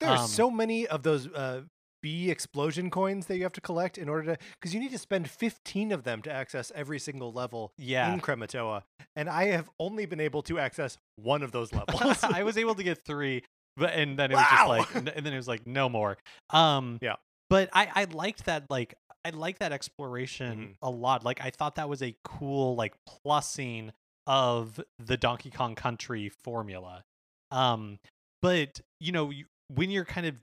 [0.00, 1.62] There are Um, so many of those uh,
[2.00, 4.98] bee explosion coins that you have to collect in order to, because you need to
[4.98, 8.84] spend 15 of them to access every single level yeah in Krematoa.
[9.16, 12.22] And I have only been able to access one of those levels.
[12.22, 13.42] I was able to get three,
[13.78, 16.16] but and then it was just like, and then it was like no more.
[16.50, 17.16] Um, Yeah.
[17.50, 20.74] But I I liked that like I liked that exploration Mhm.
[20.82, 21.24] a lot.
[21.24, 23.90] Like I thought that was a cool like plussing
[24.26, 27.04] of the Donkey Kong Country formula.
[27.50, 27.98] Um,
[28.42, 30.34] but you know you, when you're kind of,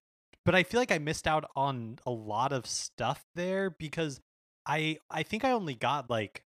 [0.44, 4.20] but I feel like I missed out on a lot of stuff there because
[4.66, 6.44] I I think I only got like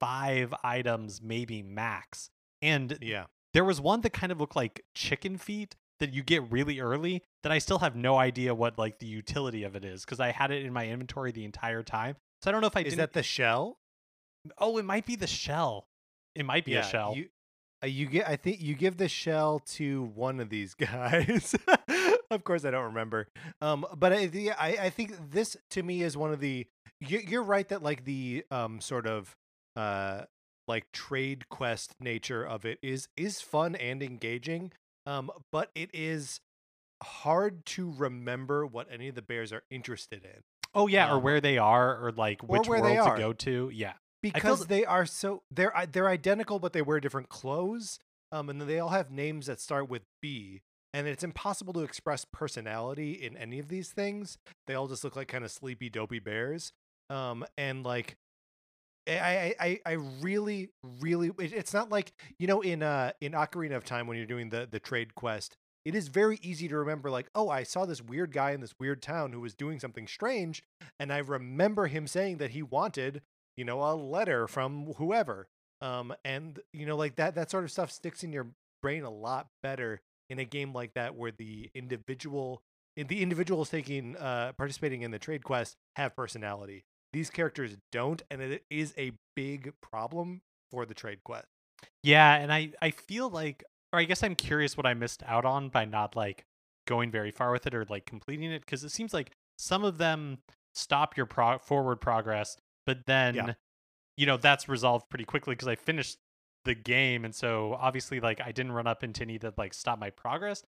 [0.00, 2.30] five items maybe max
[2.62, 3.24] and yeah.
[3.52, 7.22] there was one that kind of looked like chicken feet that you get really early
[7.42, 10.30] that I still have no idea what like the utility of it is because I
[10.32, 12.16] had it in my inventory the entire time.
[12.42, 12.98] So I don't know if I Is didn't.
[12.98, 13.78] that the shell?
[14.58, 15.88] oh, it might be the shell.
[16.34, 17.14] It might be a shell.
[17.16, 17.28] You,
[17.82, 18.28] uh, you get.
[18.28, 21.54] I think you give the shell to one of these guys.
[22.30, 23.28] of course, I don't remember.
[23.60, 26.66] Um, but I, the, I, I think this to me is one of the.
[27.00, 29.36] You, you're right that like the um sort of
[29.76, 30.22] uh
[30.66, 34.72] like trade quest nature of it is is fun and engaging.
[35.08, 36.40] Um, but it is
[37.02, 40.42] hard to remember what any of the bears are interested in
[40.74, 43.70] oh yeah, or um, where they are, or like or which world to go to.
[43.72, 43.94] Yeah.
[44.22, 47.98] because they are so they're they're identical but they wear different clothes
[48.32, 50.60] um and then they all have names that start with b
[50.92, 55.14] and it's impossible to express personality in any of these things they all just look
[55.14, 56.72] like kind of sleepy dopey bears
[57.10, 58.16] um and like
[59.08, 63.84] I, I, I really, really, it's not like, you know, in, uh, in Ocarina of
[63.84, 67.30] Time, when you're doing the, the trade quest, it is very easy to remember, like,
[67.34, 70.62] oh, I saw this weird guy in this weird town who was doing something strange.
[71.00, 73.22] And I remember him saying that he wanted,
[73.56, 75.48] you know, a letter from whoever.
[75.80, 78.48] Um, and, you know, like that, that sort of stuff sticks in your
[78.82, 82.60] brain a lot better in a game like that, where the individual,
[82.96, 88.40] the individuals taking, uh, participating in the trade quest have personality these characters don't and
[88.40, 90.40] it is a big problem
[90.70, 91.46] for the trade quest
[92.02, 95.44] Yeah, and I I feel like or I guess I'm curious what I missed out
[95.44, 96.44] on by not like
[96.86, 99.98] going very far with it or like completing it because it seems like some of
[99.98, 100.38] them
[100.74, 103.54] stop your pro- forward progress, but then
[104.16, 106.18] you know that's resolved pretty quickly because I finished
[106.64, 109.98] the game and so obviously like I didn't run up into any that like stop
[109.98, 110.62] my progress,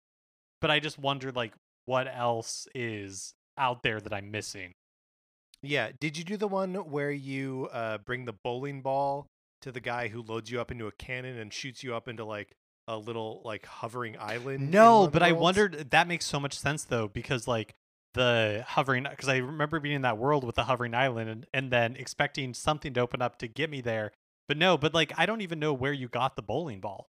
[0.62, 1.54] but I just wondered like
[1.86, 4.73] what else is out there that I'm missing.
[5.62, 9.28] Yeah did you do the one where you uh bring the bowling ball
[9.62, 12.24] to the guy who loads you up into a cannon and shoots you up into
[12.24, 12.56] like
[12.88, 17.08] a little like hovering island No, but I wondered that makes so much sense though
[17.08, 17.76] because like
[18.14, 21.72] the hovering because I remember being in that world with the hovering island and, and
[21.72, 24.12] then expecting something to open up to get me there.
[24.48, 27.10] But no, but like I don't even know where you got the bowling ball.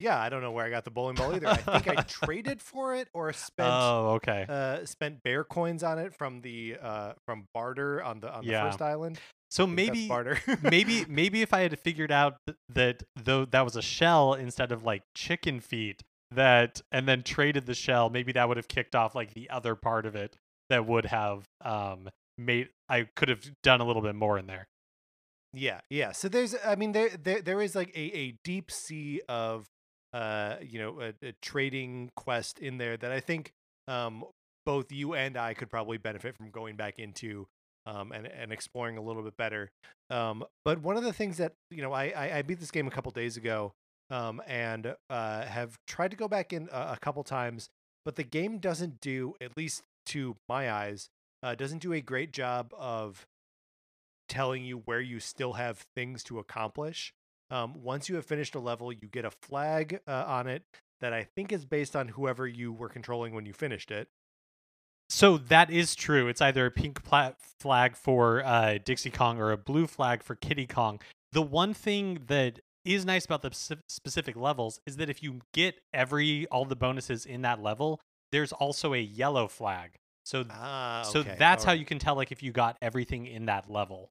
[0.00, 2.60] Yeah i don't know where i got the bowling ball either i think i traded
[2.70, 4.44] for it or spent oh, okay.
[4.48, 8.50] uh spent bear coins on it from the uh from barter on the on the
[8.52, 8.68] Yeah.
[8.68, 9.18] first island
[9.50, 13.02] So I think that's maybe barter maybe maybe if I had figured out th- that
[13.16, 17.74] though that was a shell instead of like chicken feet, that and then traded the
[17.74, 20.36] shell, maybe that would have kicked off like the other part of it
[20.68, 24.66] that would have um made I could have done a little bit more in there.
[25.52, 26.12] Yeah, yeah.
[26.12, 29.66] So there's, I mean, there there there is like a a deep sea of,
[30.12, 33.52] uh, you know, a, a trading quest in there that I think,
[33.88, 34.24] um,
[34.66, 37.46] both you and I could probably benefit from going back into,
[37.86, 39.70] um, and and exploring a little bit better.
[40.10, 42.86] Um, but one of the things that you know, I I, I beat this game
[42.86, 43.72] a couple days ago,
[44.10, 47.68] um, and uh, have tried to go back in a, a couple times,
[48.04, 51.08] but the game doesn't do, at least to my eyes,
[51.42, 53.26] uh, doesn't do a great job of
[54.28, 57.12] telling you where you still have things to accomplish.
[57.50, 60.62] Um, once you have finished a level, you get a flag uh, on it
[61.00, 64.08] that I think is based on whoever you were controlling when you finished it.
[65.08, 66.28] So that is true.
[66.28, 70.36] It's either a pink pla- flag for uh, Dixie Kong or a blue flag for
[70.36, 71.00] Kiddy Kong.
[71.32, 73.50] The one thing that is nice about the
[73.88, 78.52] specific levels is that if you get every all the bonuses in that level, there's
[78.52, 79.96] also a yellow flag.
[80.24, 83.46] So Ah, so okay, that's how you can tell like if you got everything in
[83.46, 84.10] that level.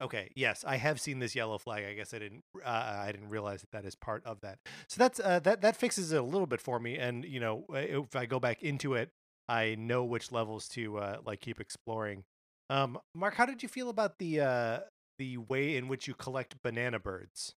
[0.00, 1.84] Okay, yes, I have seen this yellow flag.
[1.84, 2.42] I guess I didn't.
[2.64, 4.58] Uh, I didn't realize that that is part of that.
[4.88, 6.96] So that's uh, that that fixes it a little bit for me.
[6.96, 9.10] And you know, if I go back into it,
[9.48, 12.24] I know which levels to uh, like keep exploring.
[12.70, 14.78] Um, Mark, how did you feel about the uh,
[15.18, 17.54] the way in which you collect banana birds?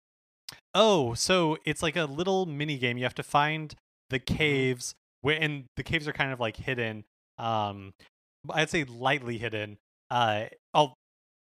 [0.74, 2.98] Oh, so it's like a little mini game.
[2.98, 3.76] You have to find
[4.10, 7.06] the caves where and the caves are kind of like hidden.
[7.38, 7.94] Um
[8.50, 9.78] I'd say lightly hidden.
[10.10, 10.94] Uh oh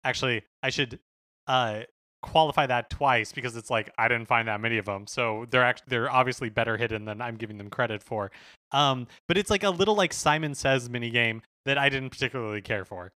[0.08, 1.00] actually I should
[1.48, 1.82] uh
[2.24, 5.08] qualify that twice because it's like I didn't find that many of them.
[5.08, 8.32] So they're actually they're obviously better hidden than I'm giving them credit for.
[8.72, 12.62] Um but it's like a little like Simon Says mini game that I didn't particularly
[12.62, 13.12] care for.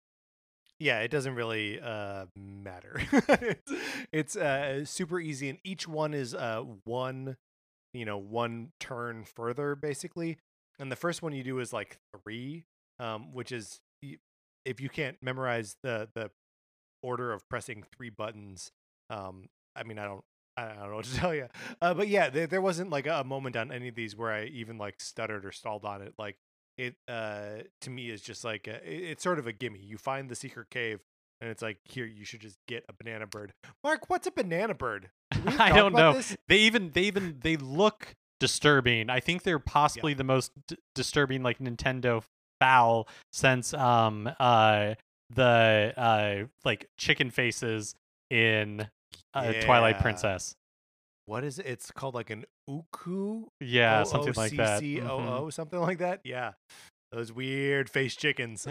[0.79, 3.01] Yeah, it doesn't really uh, matter.
[3.11, 3.73] it's
[4.13, 7.35] it's uh, super easy, and each one is uh, one,
[7.93, 10.37] you know, one turn further basically.
[10.79, 12.63] And the first one you do is like three,
[12.97, 13.81] um, which is
[14.65, 16.31] if you can't memorize the the
[17.01, 18.71] order of pressing three buttons.
[19.09, 20.23] Um, I mean, I don't.
[20.57, 21.47] I don't know what to tell you,
[21.81, 24.43] uh, but yeah, there, there wasn't like a moment on any of these where I
[24.45, 26.13] even like stuttered or stalled on it.
[26.17, 26.35] Like
[26.77, 29.97] it uh to me is just like a, it- it's sort of a gimme you
[29.97, 30.99] find the secret cave
[31.41, 33.51] and it's like here you should just get a banana bird
[33.83, 35.09] mark what's a banana bird
[35.59, 36.13] I don't know.
[36.13, 36.37] this?
[36.47, 39.09] They even they even they look disturbing.
[39.09, 42.23] I think they're possibly the most d- disturbing like Nintendo
[42.59, 44.95] foul since um uh
[45.35, 47.95] the uh like chicken faces
[48.29, 48.87] in
[49.33, 50.55] uh, Twilight Princess.
[51.25, 51.65] what is it?
[51.67, 53.45] It's called like an Ooccoo?
[53.59, 54.81] Yeah, something like that.
[54.81, 55.53] Mhm.
[55.53, 56.21] Something like that?
[56.23, 56.53] Yeah.
[57.11, 58.67] Those weird face chickens.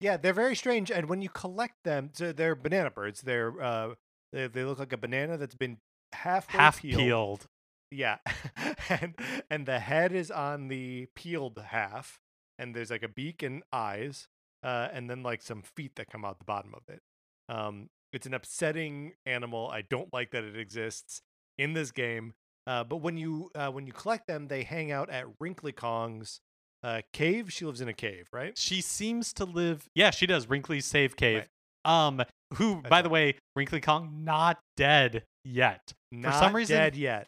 [0.00, 0.16] Yeah.
[0.16, 3.22] They're very strange and when you collect them so they're banana birds.
[3.22, 3.94] They're uh
[4.32, 5.78] they, they look like a banana that's been
[6.12, 7.46] half Half peeled.
[7.90, 8.18] Yeah.
[8.88, 9.14] and
[9.50, 12.18] and the head is on the peeled half
[12.58, 14.28] and there's like a beak and eyes
[14.62, 17.00] uh and then like some feet that come out the bottom of it.
[17.48, 19.68] Um it's an upsetting animal.
[19.72, 21.20] I don't like that it exists
[21.58, 22.32] in this game.
[22.66, 26.40] Uh but when you uh when you collect them, they hang out at Wrinkly Kong's
[26.82, 27.52] uh cave.
[27.52, 28.56] She lives in a cave, right?
[28.56, 29.88] She seems to live.
[29.94, 30.48] Yeah, she does.
[30.48, 31.44] Wrinkly's Save Cave.
[31.84, 32.22] Um,
[32.54, 33.02] who, That's by right.
[33.02, 35.92] the way, Wrinkly Kong not dead yet.
[36.12, 37.26] Not some reason- dead yet.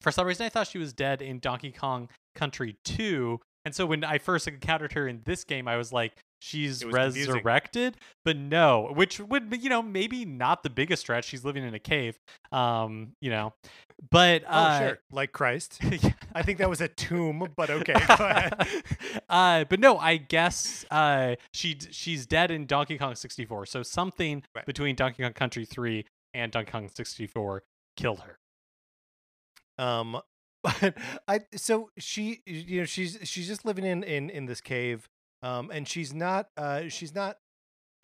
[0.00, 3.38] For some reason, I thought she was dead in Donkey Kong Country 2.
[3.64, 6.12] And so when I first encountered her in this game, I was like,
[6.42, 7.32] she's was confusing.
[7.34, 7.96] resurrected.
[8.24, 11.24] But no, which would, you know, maybe not the biggest stretch.
[11.26, 12.18] She's living in a cave,
[12.50, 13.54] um, you know.
[14.10, 14.98] But, Oh, uh, sure.
[15.12, 15.78] Like Christ.
[15.82, 16.10] yeah.
[16.34, 17.94] I think that was a tomb, but okay,
[19.28, 23.66] uh, but no, I guess uh, she she's dead in Donkey Kong 64.
[23.66, 24.66] So something Right.
[24.66, 27.62] between Donkey Kong Country 3 and Donkey Kong 64
[27.96, 28.38] killed her.
[29.78, 30.20] Um,
[30.62, 30.94] but
[31.28, 35.08] I so she you know she's she's just living in in in this cave.
[35.42, 37.38] Um, and she's not uh she's not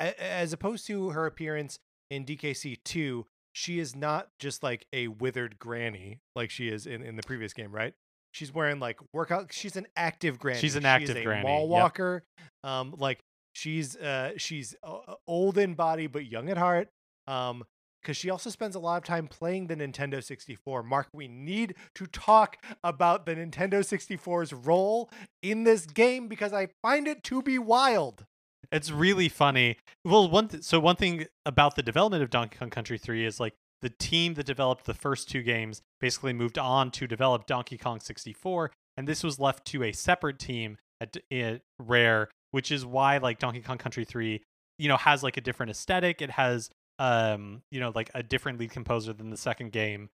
[0.00, 1.78] a- as opposed to her appearance
[2.10, 3.26] in DKC two.
[3.52, 7.52] She is not just like a withered granny like she is in in the previous
[7.52, 7.94] game, right?
[8.32, 9.52] She's wearing like workout.
[9.52, 10.60] She's an active granny.
[10.60, 11.70] She's an She active a granny, Mall yep.
[11.70, 12.24] walker.
[12.62, 13.20] Um, like
[13.54, 16.88] she's uh she's uh, old in body but young at heart.
[17.26, 17.64] Um,
[18.02, 20.82] because she also spends a lot of time playing the Nintendo 64.
[20.82, 25.10] Mark, we need to talk about the Nintendo 64's role
[25.42, 28.24] in this game because I find it to be wild.
[28.70, 29.78] It's really funny.
[30.04, 33.40] Well, one th- so one thing about the development of Donkey Kong Country 3 is
[33.40, 37.78] like the team that developed the first two games basically moved on to develop Donkey
[37.78, 42.84] Kong 64 and this was left to a separate team at, at Rare, which is
[42.84, 44.42] why like Donkey Kong Country 3,
[44.76, 46.20] you know, has like a different aesthetic.
[46.20, 46.68] It has
[46.98, 50.10] um, you know, like a different lead composer than the second game.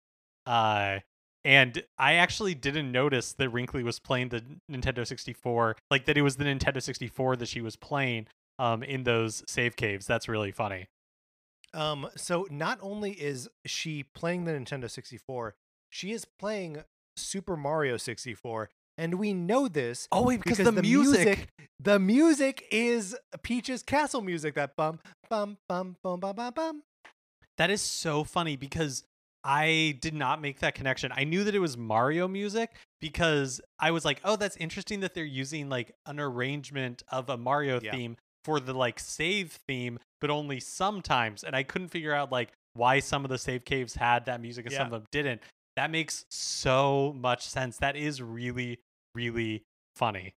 [0.46, 1.00] Uh
[1.46, 6.22] and I actually didn't notice that Wrinkly was playing the Nintendo 64, like that it
[6.22, 8.28] was the Nintendo 64 that she was playing
[8.60, 10.06] um, in those save caves.
[10.06, 10.88] That's really funny.
[11.74, 15.56] Um, so not only is she playing the Nintendo 64,
[15.90, 16.84] she is playing
[17.18, 23.16] Super Mario 64, and we know this Oh wait, because the music, the music is
[23.41, 24.56] Peach's castle music.
[24.56, 26.84] That bum bum bum bum bum bum bum.
[27.58, 29.04] That is so funny because
[29.44, 31.12] I did not make that connection.
[31.14, 32.72] I knew that it was Mario music
[33.02, 37.38] because I was like, "Oh, that's interesting that they're using like an arrangement of a
[37.38, 37.91] Mario Yeah.
[37.91, 42.54] theme for the like save theme, but only sometimes." And I couldn't figure out like
[42.74, 45.41] why some of the save caves had that music and some of them didn't.
[45.76, 47.78] That makes so much sense.
[47.78, 48.80] That is really
[49.16, 49.64] really
[49.95, 50.36] funny.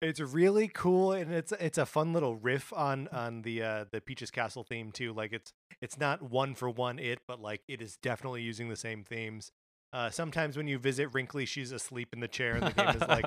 [0.00, 4.00] It's really cool, and it's it's a fun little riff on on the uh the
[4.00, 5.12] Peach's Castle theme too.
[5.12, 8.74] Like it's it's not one for one it, but like it is definitely using the
[8.76, 9.52] same themes.
[9.92, 13.02] Uh, sometimes when you visit Wrinkly, she's asleep in the chair, and the game is
[13.08, 13.26] like,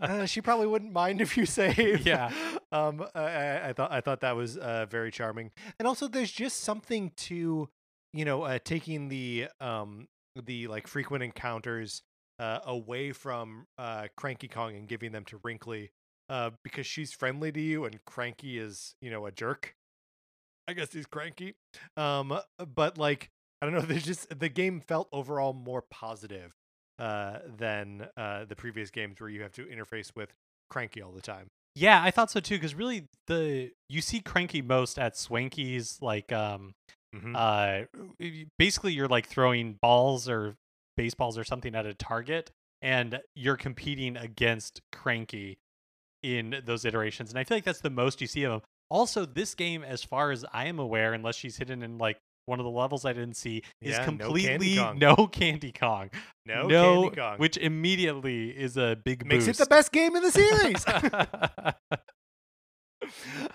[0.00, 2.06] uh, she probably wouldn't mind if you save.
[2.06, 2.32] Yeah.
[2.72, 6.32] um, I- I, I thought I thought that was uh, very charming, and also there's
[6.32, 7.68] just something to,
[8.14, 10.08] you know, uh, taking the um
[10.42, 12.02] the like frequent encounters
[12.40, 15.90] uh, away from uh, Cranky Kong and giving them to Wrinkly,
[16.28, 19.74] uh, because she's friendly to you, and Cranky is you know a jerk.
[20.68, 21.54] I guess he's cranky.
[21.96, 22.38] Um,
[22.74, 23.28] but like
[23.60, 26.52] I don't know, there's just the game felt overall more positive
[26.98, 30.32] uh than uh the previous games where you have to interface with
[30.70, 31.46] Cranky all the time.
[31.74, 32.56] Yeah, I thought so too.
[32.56, 36.72] Because really, the you see Cranky most at Swanky's, like um,
[37.14, 37.34] Mhm.
[37.34, 37.86] uh,
[38.58, 40.54] basically you're like throwing balls or
[40.96, 42.50] baseballs or something at a target,
[42.82, 45.58] and you're competing against Cranky
[46.22, 47.30] in those iterations.
[47.30, 48.60] And I feel like that's the most you see of them
[48.90, 52.58] Also, this game, as far as I am aware, unless she's hidden in like one
[52.58, 54.98] of the levels I didn't see, is Yeah, no Candy completely Kong.
[54.98, 56.10] no Candy Kong.
[56.46, 57.38] no, no Candy Kong.
[57.38, 59.60] which immediately is a big makes boost.
[59.60, 60.84] it the best game in the series.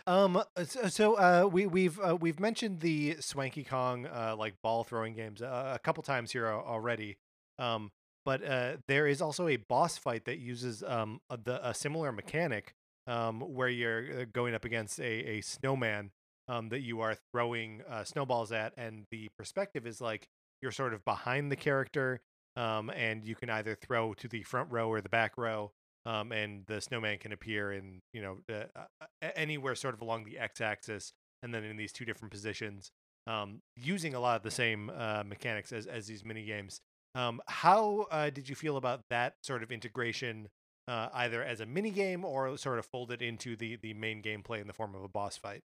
[0.07, 4.83] um so, so uh we we've uh, we've mentioned the Swanky Kong uh like ball
[4.83, 7.17] throwing games a couple times here al- already.
[7.60, 7.91] Um
[8.26, 12.12] but uh there is also a boss fight that uses um a, the a similar
[12.12, 12.74] mechanic
[13.08, 15.03] um where you're uh, going up against a
[15.38, 16.12] a snowman
[16.47, 20.28] um that you are throwing uh, snowballs at and the perspective is like
[20.62, 22.20] you're sort of behind the character
[22.56, 25.72] um and you can either throw to the front row or the back row
[26.06, 30.24] um, and the snowman can appear in you know uh, uh, anywhere sort of along
[30.24, 32.91] the x-axis and then in these two different positions
[33.28, 36.80] um, using a lot of the same uh, mechanics as, as these mini games
[37.16, 40.47] um, how uh, did you feel about that sort of integration
[40.88, 44.61] uh, either as a mini game or sort of folded into the the main gameplay
[44.61, 45.61] in the form of a boss fight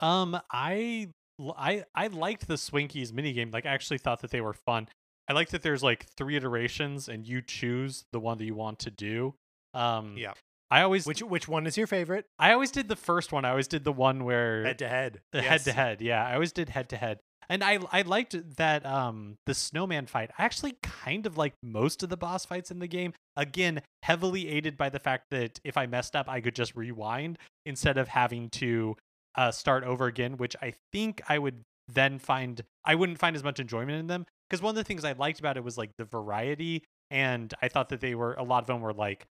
[0.00, 1.08] Um, I
[1.56, 3.50] I I liked the Swinkies mini game.
[3.50, 4.88] Like, I actually thought that they were fun.
[5.28, 8.78] I like that there's like three iterations, and you choose the one that you want
[8.80, 9.34] to do.
[9.72, 10.32] Um, Yeah.
[10.70, 13.44] I always which which one is your favorite I always did the first one.
[13.44, 16.00] I always did the one where head to head the head to head.
[16.00, 17.20] Yeah, I always did head to head.
[17.48, 20.30] And I I liked that um the snowman fight.
[20.38, 23.12] I actually kind of liked most of the boss fights in the game.
[23.36, 27.38] Again, heavily aided by the fact that if I messed up, I could just rewind
[27.66, 28.96] instead of having to
[29.34, 33.44] uh start over again, which I think I would then find I wouldn't find as
[33.44, 35.90] much enjoyment in them because one of the things I liked about it was like
[35.98, 39.26] the variety and I thought that they were a lot of them were like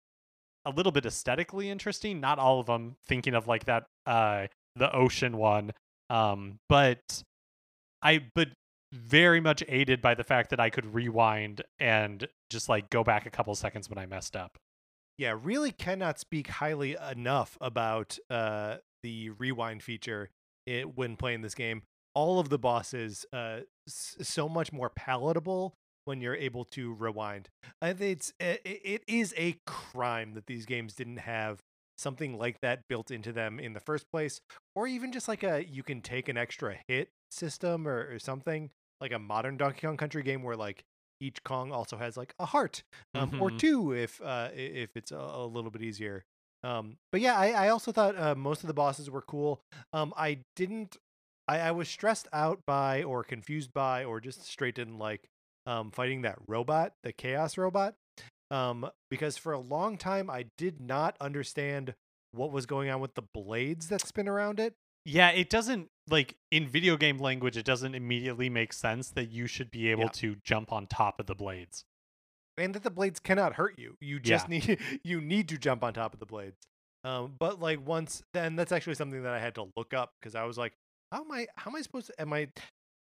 [0.66, 4.92] a little bit aesthetically interesting, not all of them thinking of like that uh the
[4.96, 5.72] ocean one
[6.10, 7.00] um but
[8.02, 8.50] i but
[8.92, 13.26] very much aided by the fact that i could rewind and just like go back
[13.26, 14.58] a couple seconds when i messed up.
[15.18, 20.30] Yeah really cannot speak highly enough about uh the rewind feature
[20.66, 21.84] it, when playing this game.
[22.16, 25.74] All of the bosses uh s- so much more palatable
[26.06, 27.50] when you're able to rewind.
[27.82, 31.60] I think it's it, it is a crime that these games didn't have
[32.00, 34.40] something like that built into them in the first place
[34.76, 38.70] or even just like a you can take an extra hit system or, or something
[39.02, 40.84] like a modern donkey kong country game where like
[41.22, 42.82] each kong also has like a heart
[43.14, 43.60] um, or Mhm.
[43.60, 46.24] two if uh, if it's a, a little bit easier.
[46.64, 49.62] Um, but yeah, I, I also thought uh, most of the bosses were cool.
[49.94, 50.98] Um, I didn't,
[51.48, 55.28] I, I was stressed out by or confused by or just straight didn't like
[55.66, 57.96] um, fighting that robot, the chaos robot,
[58.52, 61.94] um, because for a long time I did not understand
[62.32, 64.74] what was going on with the blades that spin around it.
[65.06, 69.48] yeah it doesn't like in video game language it doesn't immediately make sense that you
[69.48, 70.10] should be able Yeah.
[70.14, 71.84] to jump on top of the blades
[72.58, 73.96] and that the blades cannot hurt you.
[74.02, 76.58] You just need you need to jump on top of the blades.
[77.06, 80.36] Um, but like once then that's actually something that I had to look up because
[80.36, 80.74] I was like,
[81.12, 82.50] how am I how am I supposed to am I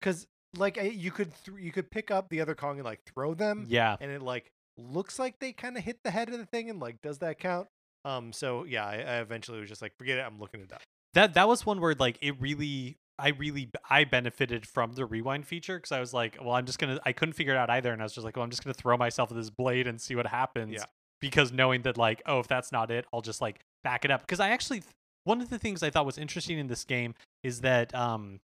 [0.00, 0.26] because
[0.56, 3.34] like I- you could th- you could pick up the other Kong and like throw
[3.34, 3.96] them, Yeah.
[4.00, 6.80] and it like looks like they kind of hit the head of the thing, and
[6.80, 7.68] like does that count?
[8.04, 10.82] Um, so yeah, I, I eventually was just like, forget it, I'm looking it up.
[11.14, 15.46] That that was one where like it really I really I benefited from the rewind
[15.46, 17.92] feature because I was like, well, I'm just gonna I couldn't figure it out either,
[17.92, 20.00] and I was just like, well, I'm just gonna throw myself with this blade and
[20.00, 20.74] see what happens.
[20.74, 20.84] Yeah.
[21.20, 24.22] Because knowing that like, oh, if that's not it, I'll just like back it up.
[24.22, 24.82] Because I actually
[25.22, 28.40] one of the things I thought was interesting in this game is that um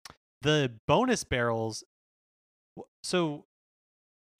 [0.42, 1.84] the bonus barrels.
[3.02, 3.44] So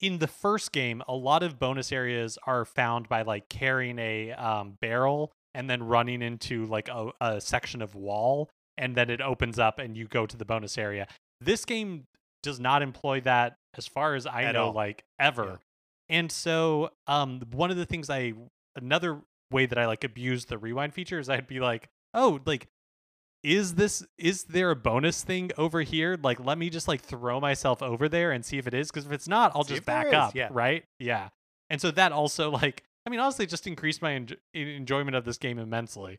[0.01, 4.33] in the first game, a lot of bonus areas are found by like carrying a
[4.33, 9.21] um, barrel and then running into like a, a section of wall, and then it
[9.21, 11.07] opens up and you go to the bonus area.
[11.41, 12.07] This game
[12.43, 14.73] does not employ that, as far as I At know, all.
[14.73, 15.61] like ever.
[16.09, 18.35] And so, um, one of the things I
[18.77, 19.21] another
[19.51, 22.69] way that I like abused the rewind feature is I'd be like, oh, like
[23.45, 27.39] is this is there a bonus thing over here like let me just like throw
[27.39, 29.87] myself over there and see if it is because if it's not i'll See just
[29.87, 30.49] back is, up yeah.
[30.51, 31.29] right yeah
[31.71, 35.39] and so that also like i mean honestly just increased my enj- enjoyment of this
[35.39, 36.19] game immensely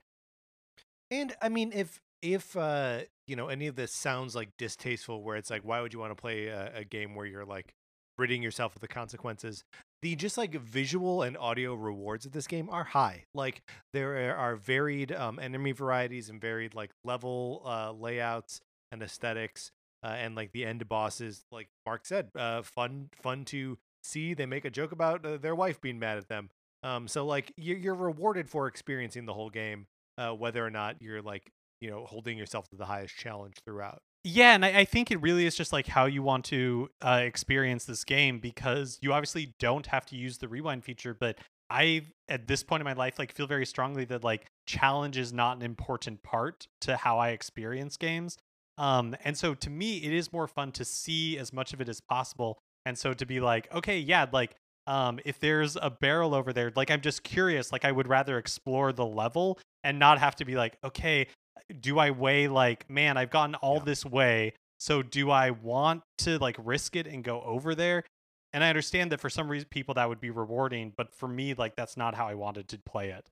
[1.11, 5.35] And I mean, if if uh you know any of this sounds like distasteful, where
[5.35, 7.73] it's like, why would you want to play a, a game where you're like
[8.17, 9.63] ridding yourself of the consequences?
[10.05, 13.25] The just like visual and audio rewards of this game are high.
[13.33, 19.71] Like there are varied um, enemy varieties and varied like level uh, layouts and aesthetics,
[20.03, 24.35] uh, and like the end bosses, like Mark said, uh, fun fun to see.
[24.35, 26.51] They make a joke about uh, their wife being mad at them.
[26.83, 29.87] Um, so like you're, you're rewarded for experiencing the whole game
[30.19, 31.51] uh, whether or not you're like
[31.81, 34.03] you know holding yourself to the highest challenge throughout.
[34.25, 37.21] Yeah and I, I think it really is just like how you want to uh,
[37.21, 41.37] experience this game because you obviously don't have to use the rewind feature but
[41.69, 45.31] i at this point in my life like feel very strongly that like challenge is
[45.31, 48.37] not an important part to how i experience games.
[48.77, 51.87] Um and so to me it is more fun to see as much of it
[51.87, 52.57] as possible.
[52.85, 54.55] And so to be like okay yeah like
[54.87, 58.37] um if there's a barrel over there like i'm just curious like i would rather
[58.37, 61.27] explore the level and not have to be like okay
[61.79, 63.83] do i weigh like man i've gotten all Yeah.
[63.85, 68.03] this way so do i want to like risk it and go over there
[68.53, 71.53] and i understand that for some reason people that would be rewarding but for me
[71.53, 73.27] like that's not how i wanted to play it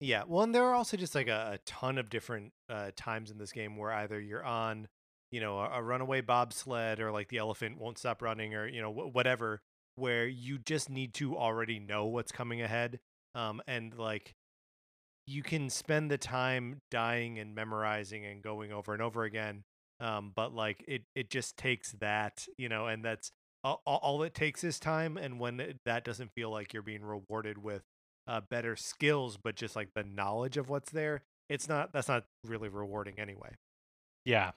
[0.00, 3.30] Yeah, well, and there are also just like a, a ton of different uh, times
[3.30, 4.88] in this game where either you're on,
[5.32, 8.82] you know, a, a runaway bobsled or like the elephant won't stop running or you
[8.82, 9.60] know wh- whatever,
[9.94, 12.98] where you just need to already know what's coming ahead,
[13.34, 14.34] um, and like
[15.26, 19.64] you can spend the time dying and memorizing and going over and over again,
[20.00, 23.32] um, but like it it just takes that, you know, and that's
[23.64, 27.04] all, all it takes is time, and when it- that doesn't feel like you're being
[27.04, 27.82] rewarded with
[28.28, 31.92] uh, better skills, but just like the knowledge of what's there, it's not.
[31.92, 33.50] That's not really rewarding anyway.
[34.24, 34.52] yeah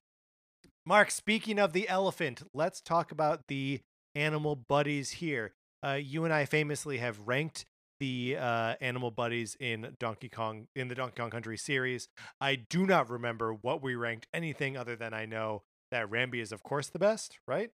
[0.85, 3.81] Mark, speaking of the elephant, let's talk about the
[4.15, 5.53] animal buddies here.
[5.85, 7.65] Uh, you and I famously have ranked
[7.99, 12.07] the uh, animal buddies in Donkey Kong in the Donkey Kong Country series.
[12.39, 16.51] I do not remember what we ranked anything other than I know that Rambi is
[16.51, 17.71] of course the best, right?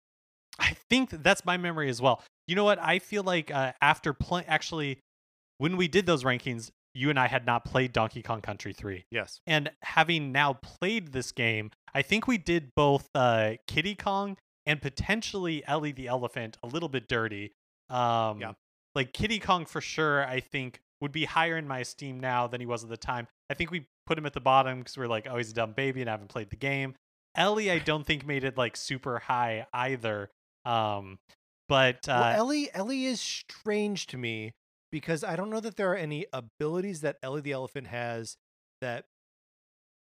[0.59, 2.23] I think that that's my memory as well.
[2.47, 2.79] You know what?
[2.81, 4.99] I feel like uh, after playing, actually,
[5.59, 9.05] when we did those rankings, you and I had not played Donkey Kong Country 3.
[9.11, 9.41] Yes.
[9.47, 14.83] And having now played this game, I think we did both uh, Kiddy Kong and
[14.83, 17.53] potentially Ellie the Elephant a little bit dirty.
[17.89, 18.53] Um, Yeah.
[18.95, 22.61] Like Kiddy Kong for sure, I think would be higher in my esteem now than
[22.61, 23.27] he was at the time.
[23.49, 25.73] I think we put him at the bottom because we're like, oh, he's a dumb
[25.73, 26.95] baby and I haven't played the game.
[27.37, 30.31] Ellie, I don't think made it like super high either.
[30.65, 31.19] Um,
[31.69, 34.53] but uh, well, Ellie Ellie is strange to me
[34.91, 38.37] because I don't know that there are any abilities that Ellie the elephant has
[38.81, 39.05] that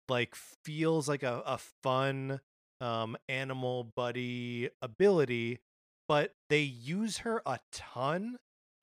[0.09, 2.41] like feels like a, a fun
[2.81, 5.59] um animal buddy ability,
[6.09, 8.37] but they use her a ton.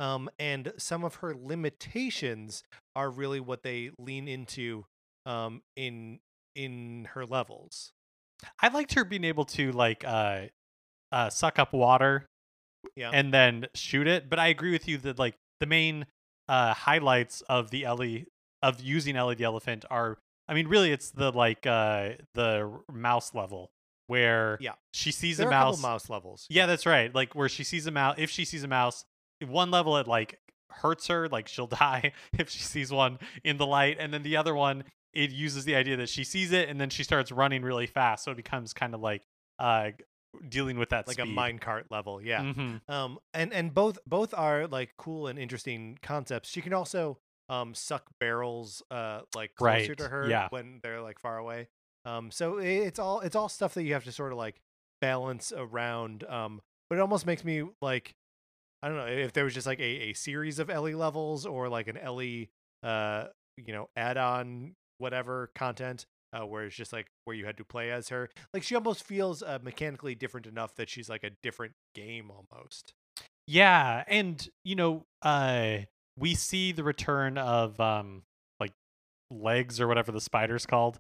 [0.04, 2.64] Um, and some of her limitations
[2.96, 4.86] are really what they lean into
[5.26, 6.20] um in
[6.56, 7.92] in her levels.
[8.62, 10.42] I liked her being able to like uh,
[11.12, 12.26] uh, suck up water
[12.96, 13.12] Yeah.
[13.14, 14.30] and then shoot it.
[14.30, 16.06] But I agree with you that like the main
[16.50, 18.26] uh, highlights of the Ellie
[18.62, 20.18] of using Ellie the elephant are,
[20.50, 23.70] I mean, really, it's the like uh, the mouse level
[24.08, 24.74] where Yeah.
[24.94, 25.82] she sees there a are a mouse.
[25.82, 26.46] mouse levels.
[26.50, 27.14] Yeah, that's right.
[27.16, 28.16] Like where she sees a mouse.
[28.18, 29.06] If she sees a mouse,
[29.44, 30.40] one level it like
[30.70, 34.38] hurts her, like she'll die if she sees one in the light, and then the
[34.38, 34.84] other one
[35.14, 38.24] it uses the idea that she sees it and then she starts running really fast,
[38.26, 39.24] so it becomes kind of like
[39.60, 39.92] uh
[40.50, 41.38] dealing with that like a speed.
[41.38, 42.22] minecart level.
[42.22, 42.42] Yeah.
[42.42, 42.82] Mhm.
[42.90, 47.20] um and and both both are like cool and interesting concepts she can also
[47.50, 50.48] um suck barrels uh like closer to her yeah.
[50.50, 51.68] when they're like far away
[52.06, 54.60] um so it's all it's all stuff that you have to sort of like
[55.04, 56.24] balance around.
[56.30, 58.16] Um, but it almost makes me like,
[58.84, 61.70] I don't know if there was just like a, a series of Ellie levels or
[61.70, 62.50] like an Ellie,
[62.84, 66.06] uh, you know, add-on whatever content.
[66.36, 68.28] Uh, where it's just like where you had to play as her.
[68.56, 72.94] Like she almost feels uh, mechanically different enough that she's like a different game almost.
[73.48, 75.78] Yeah, and you know, uh
[76.18, 78.24] we see the return of um
[78.60, 78.72] like
[79.30, 81.00] legs or whatever the spider's called.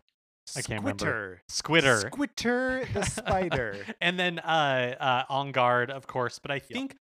[0.55, 1.41] I can't remember.
[1.51, 2.11] Squitter.
[2.11, 2.11] Squitter.
[2.11, 3.77] Squitter the spider.
[3.99, 6.37] and then uh uh Enguarde, of course.
[6.37, 6.61] But I Yep.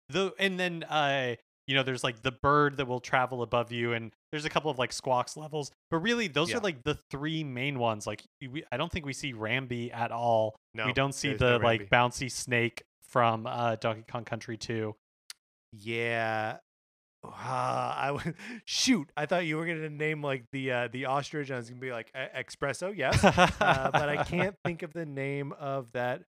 [0.09, 1.35] The and then uh
[1.67, 4.71] you know, there's like the bird that will travel above you, and there's a couple
[4.71, 5.69] of like squawks levels.
[5.91, 6.57] But really, those Yeah.
[6.57, 8.07] are like the three main ones.
[8.07, 10.55] Like, we, I don't think we see Rambi at all.
[10.73, 14.95] No, we don't see the no like bouncy snake from uh Donkey Kong Country 2.
[15.73, 16.57] Yeah.
[17.25, 18.35] Ah, I would
[18.65, 19.11] shoot.
[19.17, 21.49] I thought you were gonna name like the uh, the ostrich.
[21.49, 24.93] And I was gonna be like "E- Expresso, yes, uh, but I can't think of
[24.93, 26.21] the name of that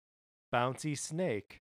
[0.54, 1.60] bouncy snake.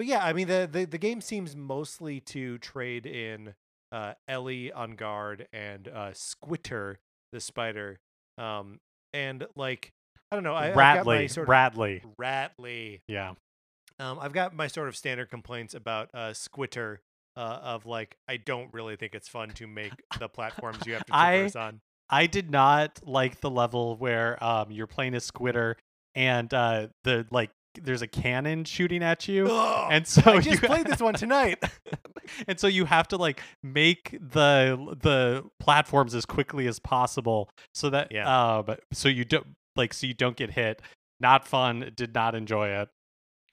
[0.00, 3.52] But yeah, I mean the the, the game seems mostly to trade in
[3.92, 6.96] uh, Ellie Enguarde and uh, Squitter
[7.32, 8.00] the spider,
[8.38, 8.80] um,
[9.12, 9.92] and like
[10.32, 11.28] I don't know, I, I've got my Rattly.
[11.28, 12.02] sort of Rattly.
[12.16, 13.02] Rattly.
[13.08, 13.34] Yeah.
[13.98, 17.00] Um, I've got my sort of standard complaints about uh, Squitter.
[17.36, 21.04] Uh, of like, I don't really think it's fun to make the platforms you have
[21.04, 21.80] to I- traverse on.
[22.08, 25.74] I did not like the level where um you're playing a squitter
[26.14, 29.46] and uh the like there's a cannon shooting at you.
[29.46, 31.62] Ugh, And so I just you played this one tonight.
[32.48, 37.90] and so you have to like make the the platforms as quickly as possible so
[37.90, 38.58] that Yeah.
[38.58, 39.46] um so you don't
[39.76, 40.82] like so you don't get hit.
[41.20, 41.92] Not fun.
[41.94, 42.88] Did not enjoy it.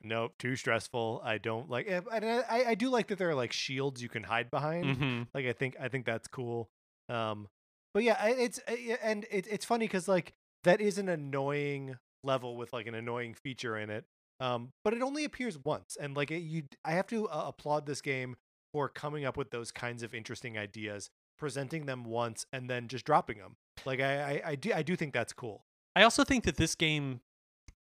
[0.04, 1.22] nope, too stressful.
[1.24, 1.86] I don't like.
[1.90, 4.50] eh, And I, I- I do like that there are like shields you can hide
[4.50, 4.98] behind.
[4.98, 6.70] hmm Like I think I think that's cool.
[7.10, 7.48] Um,
[7.94, 12.58] but yeah, it's uh, and it, it's funny because like that is an annoying level
[12.58, 14.06] with like an annoying feature in it.
[14.40, 17.88] Um, but it only appears once, and like it, you, I have to uh, applaud
[17.88, 18.36] this game
[18.72, 21.10] for coming up with those kinds of interesting ideas,
[21.40, 23.56] presenting them once, and then just dropping them.
[23.86, 25.64] Like I, I, I do, I do think that's cool.
[25.96, 27.22] I also think that this game,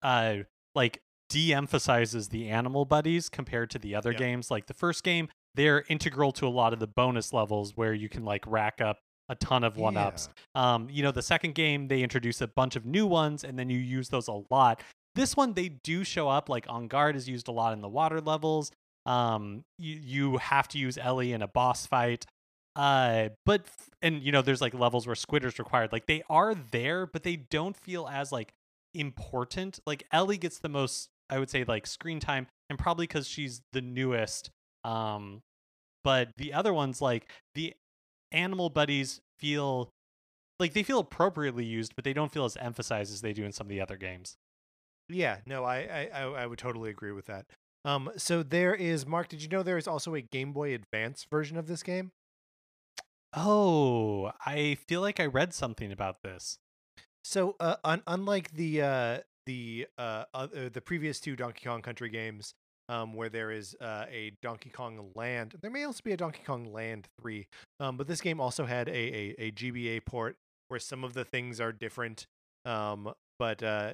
[0.01, 0.39] uh,
[0.75, 4.51] like de-emphasizes the animal buddies compared to the other games.
[4.51, 8.09] Like the first game, they're integral to a lot of the bonus levels where you
[8.09, 8.99] can like rack up
[9.29, 10.29] a ton of one ups.
[10.55, 13.69] Um, you know, the second game they introduce a bunch of new ones and then
[13.69, 14.81] you use those a lot.
[15.15, 18.19] This one they do show up like Enguarde is used a lot in the water
[18.19, 18.71] levels.
[19.05, 22.25] Um, you you have to use Ellie in a boss fight.
[22.75, 23.65] Uh, but
[24.01, 25.91] and you know, there's like levels where Squitter's required.
[25.91, 28.53] Like they are there, but they don't feel as like
[28.93, 29.79] important.
[29.85, 33.61] Like Ellie gets the most, I would say, like screen time, and probably because she's
[33.73, 34.49] the newest.
[34.83, 35.41] Um,
[36.03, 37.73] but the other ones, like the
[38.33, 39.89] animal buddies, feel
[40.59, 43.51] like they feel appropriately used, but they don't feel as emphasized as they do in
[43.51, 44.35] some of the other games.
[45.09, 47.45] Yeah, no, I, I, I, I would totally agree with that.
[47.85, 49.27] Um, so there is Mark.
[49.27, 52.11] Did you know there is also a Game Boy Advance version of this game?
[53.35, 56.59] Oh, I feel like I read something about this.
[57.23, 62.09] So, uh, un- unlike the uh, the uh, other, the previous two Donkey Kong Country
[62.09, 62.53] games,
[62.89, 66.41] um, where there is uh, a Donkey Kong Land, there may also be a Donkey
[66.45, 67.47] Kong Land three.
[67.79, 70.35] Um, but this game also had a, a a GBA port
[70.67, 72.25] where some of the things are different.
[72.65, 73.93] Um, but uh,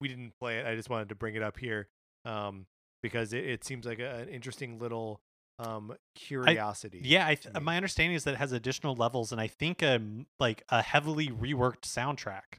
[0.00, 0.66] we didn't play it.
[0.66, 1.88] I just wanted to bring it up here
[2.24, 2.66] um,
[3.02, 5.20] because it, it seems like a, an interesting little
[5.58, 7.00] um, curiosity.
[7.04, 10.26] Yeah, I th- my understanding is that it has additional levels, and I think um
[10.40, 12.58] like a heavily reworked soundtrack.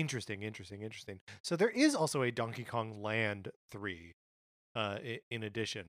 [0.00, 1.20] Interesting, interesting, interesting.
[1.42, 4.12] So there is also a Donkey Kong Land 3
[4.74, 4.98] uh
[5.30, 5.86] in addition.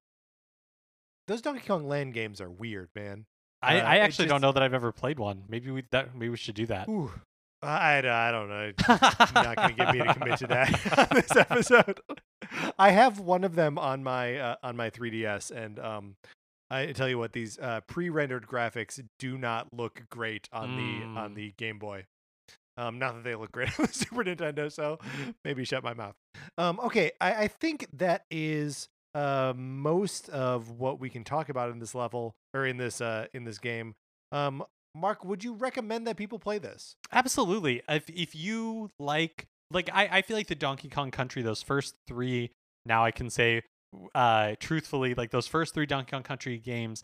[1.28, 3.26] Those Donkey Kong Land games are weird, man.
[3.62, 5.44] I, Uh, I actually don't know that I've ever played one.
[5.50, 6.88] Maybe we that maybe we should do that.
[6.88, 7.12] Ooh.
[7.64, 8.72] I, I don't know.
[8.88, 12.00] You're not going to get me to commit to that on this episode.
[12.78, 16.16] I have one of them on my uh, on my 3DS and um
[16.70, 21.32] I tell you what these uh, pre-rendered graphics do not look great on the on
[21.32, 21.36] Mm.
[21.36, 22.06] the Game Boy.
[22.78, 25.00] Um, not that they look great on the Super Nintendo, so
[25.44, 26.16] maybe shut my mouth.
[26.58, 31.72] Um, okay, I, I think that is uh, most of what we can talk about
[31.72, 33.96] in this level or in this uh, in this game.
[34.32, 34.64] Um,
[34.96, 36.96] Mark, would you recommend that people play this?
[37.12, 37.82] Absolutely.
[37.90, 41.96] If if you like like I, I feel like the Donkey Kong Country, those first
[42.08, 42.52] three,
[42.86, 43.62] now I can say
[44.14, 47.04] uh truthfully, like those first three Donkey Kong Country games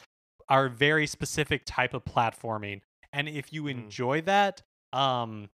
[0.49, 2.81] are very specific type of platforming.
[3.11, 3.69] And if you Mhm.
[3.71, 4.61] enjoy that,
[4.93, 5.49] um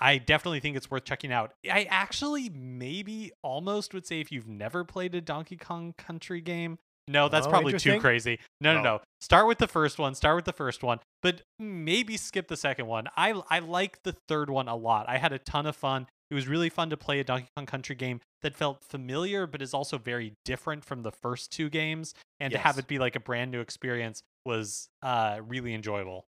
[0.00, 1.52] I definitely think it's worth checking out.
[1.68, 6.78] I actually maybe almost would say if you've never played a Donkey Kong Country game,
[7.08, 8.38] no, that's Oh, probably too crazy.
[8.60, 8.82] No, no, Oh.
[8.82, 9.00] no.
[9.20, 10.14] Start with the first one.
[10.14, 13.08] Start with the first one, but maybe skip the second one.
[13.16, 15.08] I I like the third one a lot.
[15.08, 16.06] I had a ton of fun.
[16.30, 19.62] It was really fun to play a Donkey Kong Country game that felt familiar, but
[19.62, 22.14] is also very different from the first two games.
[22.38, 26.26] And to have it be like a brand new experience was uh, really enjoyable.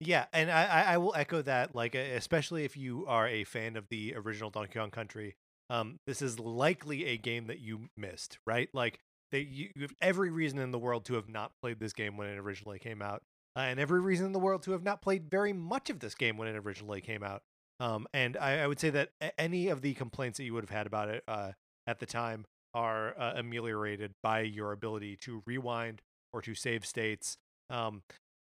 [0.00, 1.74] Yeah, and I, I will echo that.
[1.74, 5.34] Like, especially if you are a fan of the original Donkey Kong Country,
[5.70, 8.68] um, this is likely a game that you missed, right?
[8.72, 9.00] Like,
[9.32, 12.16] they you, you have every reason in the world to have not played this game
[12.16, 13.22] when it originally came out,
[13.56, 16.14] uh, and every reason in the world to have not played very much of this
[16.14, 17.42] game when it originally came out.
[17.80, 20.76] Um, and I, I would say that any of the complaints that you would have
[20.76, 21.52] had about it uh,
[21.86, 22.44] at the time
[22.74, 27.36] are uh, ameliorated by your ability to rewind or to save states.
[27.70, 28.02] Um,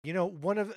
[0.04, 0.74] you know, one of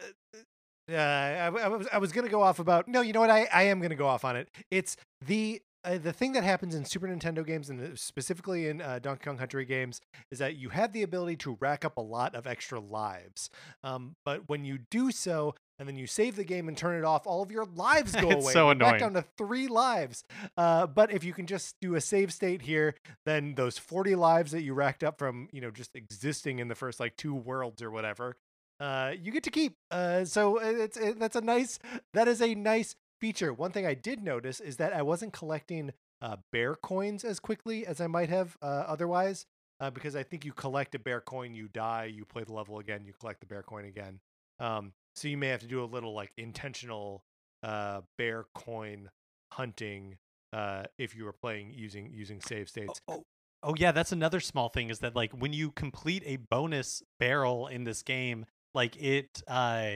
[0.91, 3.31] uh, I, I was I was gonna go off about no, you know what?
[3.31, 4.49] I, I am gonna go off on it.
[4.71, 8.81] It's the uh, the thing that happens in Super Nintendo games and uh, specifically in
[8.81, 12.01] uh, Donkey Kong Country games is that you have the ability to rack up a
[12.01, 13.51] lot of extra lives.
[13.83, 17.05] Um, but when you do so, and then you save the game and turn it
[17.05, 18.53] off, all of your lives go It's away.
[18.53, 19.13] so You're back annoying.
[19.15, 20.23] down to three lives.
[20.57, 22.95] Uh, but if you can just do a save state here,
[23.27, 26.77] then those 40 lives that you racked up from you know just existing in the
[26.77, 28.37] first like two worlds or whatever
[28.83, 29.77] uh, you get to keep.
[29.91, 31.79] Uh, so uh, it's it, that's a nice
[32.15, 33.53] that is a nice feature.
[33.53, 37.87] One thing I did notice is that I wasn't collecting uh, bear coins as quickly
[37.87, 39.47] as I might have uh, otherwise.
[39.81, 42.79] Uh, because I think you collect a bear coin, you die, you play the level
[42.79, 44.21] again, you collect the bear coin again.
[44.61, 47.25] Um, so you may have to do a little like intentional
[47.63, 49.11] uh, bear coin
[49.53, 50.19] hunting
[50.53, 53.01] uh, if you were playing using using save states.
[53.09, 53.23] Oh,
[53.63, 57.67] oh yeah, that's another small thing is that like when you complete a bonus barrel
[57.67, 59.93] in this game, like it uh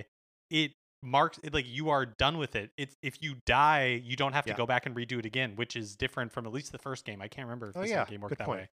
[0.51, 0.73] it
[1.03, 2.71] marks it like you are done with it.
[2.77, 4.57] It's if you die, you don't have to Yeah.
[4.57, 7.21] go back and redo it again, which is different from at least the first game.
[7.23, 8.61] I can't remember if Oh, the yeah, game worked good that point.
[8.63, 8.69] way.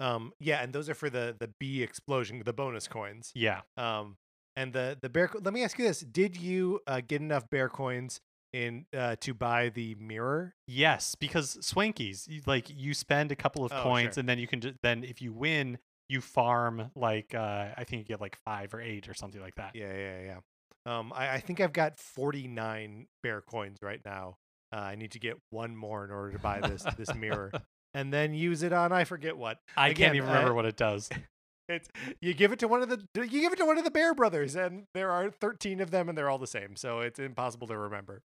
[0.00, 3.30] Um, yeah, and those are for the the bee explosion, the bonus coins.
[3.34, 3.60] Yeah.
[3.76, 4.16] Um,
[4.56, 5.28] and the the bear.
[5.28, 8.20] co- Let me ask you this: Did you uh, get enough bear coins
[8.52, 10.54] in uh, to buy the mirror?
[10.66, 14.20] Yes, because swankies, you, like you spend a couple of Oh, coins sure.
[14.20, 15.78] and then you can ju- then if you win,
[16.12, 19.54] you farm like uh I think you get like 5 or 8 or something like
[19.56, 19.74] that.
[19.74, 20.38] Yeah, yeah, yeah.
[20.84, 24.36] Um, I, I think I've got forty nine bear coins right now.
[24.74, 27.52] Uh, I need to get one more in order to buy this this mirror,
[27.94, 29.58] and then use it on I forget what.
[29.76, 31.08] I Again, can't even remember uh, what it does.
[31.68, 31.88] It's
[32.20, 34.14] you give it to one of the you give it to one of the Bear
[34.14, 37.68] brothers, and there are thirteen of them, and they're all the same, so it's impossible
[37.68, 38.20] to remember.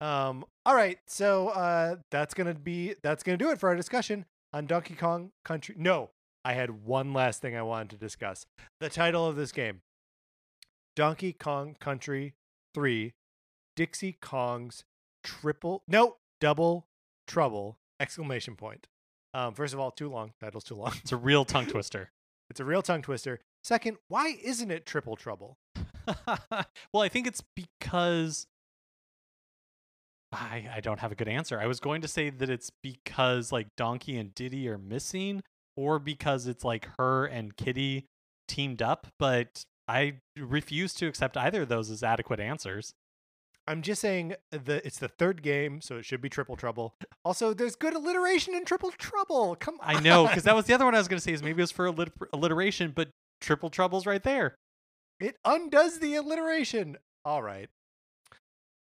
[0.00, 4.26] Um, all right, so uh, that's gonna be that's gonna do it for our discussion
[4.52, 5.76] on Donkey Kong Country.
[5.78, 6.10] No,
[6.44, 8.46] I had one last thing I wanted to discuss.
[8.80, 9.80] The title of this game,
[10.94, 12.34] Donkey Kong Country
[12.74, 13.14] Three,
[13.76, 14.84] Dixie Kong's
[15.22, 16.86] Triple No Double
[17.26, 17.78] Trouble!
[17.98, 18.88] Exclamation point.
[19.32, 20.32] Um, first of all, too long.
[20.40, 20.92] Title's too long.
[21.02, 22.10] It's a real tongue twister.
[22.50, 23.40] It's a real tongue twister.
[23.64, 25.56] Second, why isn't it triple trouble?
[26.26, 28.46] well, I think it's because
[30.30, 31.58] I I don't have a good answer.
[31.58, 35.42] I was going to say that it's because like Donkey and Diddy are missing
[35.76, 38.06] or because it's like her and Kiddy
[38.48, 42.94] teamed up, but I refuse to accept either of those as adequate answers.
[43.66, 46.94] I'm just saying the it's the third game, so it should be triple trouble.
[47.24, 49.56] Also, there's good alliteration in triple trouble.
[49.58, 49.96] Come on.
[49.96, 51.60] I know because that was the other one I was going to say is maybe
[51.60, 53.08] it was for allit- alliteration, but
[53.40, 54.54] triple trouble's right there.
[55.18, 56.98] it undoes the alliteration.
[57.24, 57.70] All right.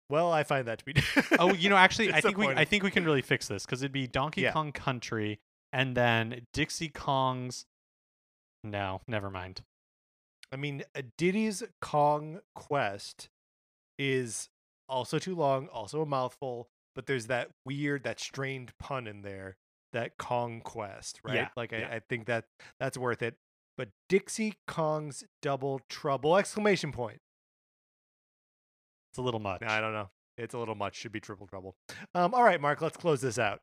[0.09, 0.95] Well, I find that to be.
[1.39, 3.83] Oh, you know, actually, I think we I think we can really fix this because
[3.83, 4.53] it'd be Donkey Yeah.
[4.53, 5.39] Kong Country
[5.73, 7.67] and then Dixie Kong's.
[8.65, 9.63] No, never mind.
[10.53, 13.29] I mean, uh, Diddy's Kong Quest
[13.99, 14.51] is
[14.89, 19.57] also too long, also a mouthful, but there's that weird, that strained pun in there,
[19.95, 21.35] that Kong Quest, right?
[21.35, 21.89] Yeah, Like, yeah.
[21.91, 22.45] I, I think that
[22.79, 23.37] that's worth it.
[23.79, 26.37] But Dixie Kong's Double Trouble!
[26.37, 27.19] Exclamation point.
[29.11, 29.63] It's a little much.
[29.63, 30.11] I don't know.
[30.37, 30.97] It's a little much.
[30.97, 31.75] Should be triple trouble.
[32.15, 33.61] Um, all right, Mark, let's close this out.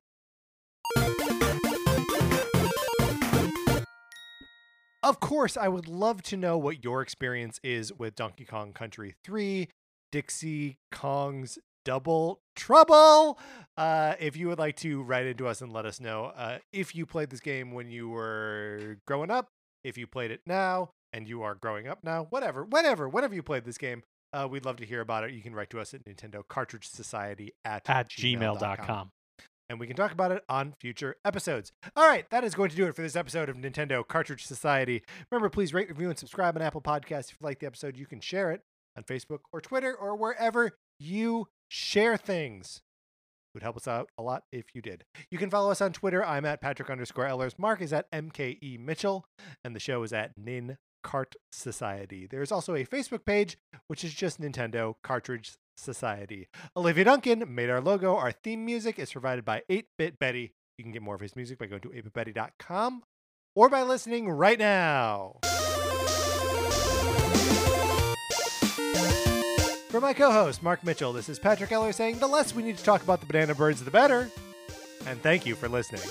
[5.10, 9.16] Of course, I would love to know what your experience is with Donkey Kong Country
[9.24, 9.68] 3,
[10.12, 13.39] Dixie Kong's Double Trouble.
[13.76, 16.93] Uh, if you would like to write into us and let us know uh, if
[16.93, 19.47] you played this game when you were growing up,
[19.84, 23.41] if you played it now and you are growing up now, whatever, whatever, whenever you
[23.41, 25.32] played this game, uh, we'd love to hear about it.
[25.32, 29.12] You can write to us at Nintendo Cartridge Society at, At gmail.com gmail.com.
[29.70, 31.72] and we can talk about it on future episodes.
[31.95, 35.03] All right, that is going to do it for this episode of Nintendo Cartridge Society.
[35.32, 37.32] Remember, please rate, review, and subscribe on Apple Podcasts.
[37.32, 38.61] If you like the episode, you can share it
[38.97, 42.82] on Facebook or Twitter or wherever you share things.
[43.53, 45.05] It would help us out a lot if you did.
[45.32, 46.24] You can follow us on Twitter.
[46.24, 47.57] I'm at Patrick underscore Ellers.
[47.57, 49.26] Mark is at MKE Mitchell,
[49.63, 52.28] and the show is at Nin Cart Society.
[52.30, 53.57] There's also a Facebook page,
[53.88, 56.47] which is just Nintendo Cartridge Society.
[56.75, 58.15] Olivia Duncan made our logo.
[58.15, 60.53] Our theme music is provided by 8-Bit Betty.
[60.77, 63.03] You can get more of his music by going to 8bitbetty.com
[63.55, 65.39] or by listening right now.
[69.89, 72.77] For my co host, Mark Mitchell, this is Patrick Eller saying the less we need
[72.77, 74.30] to talk about the banana birds, the better.
[75.07, 76.01] And thank you for listening.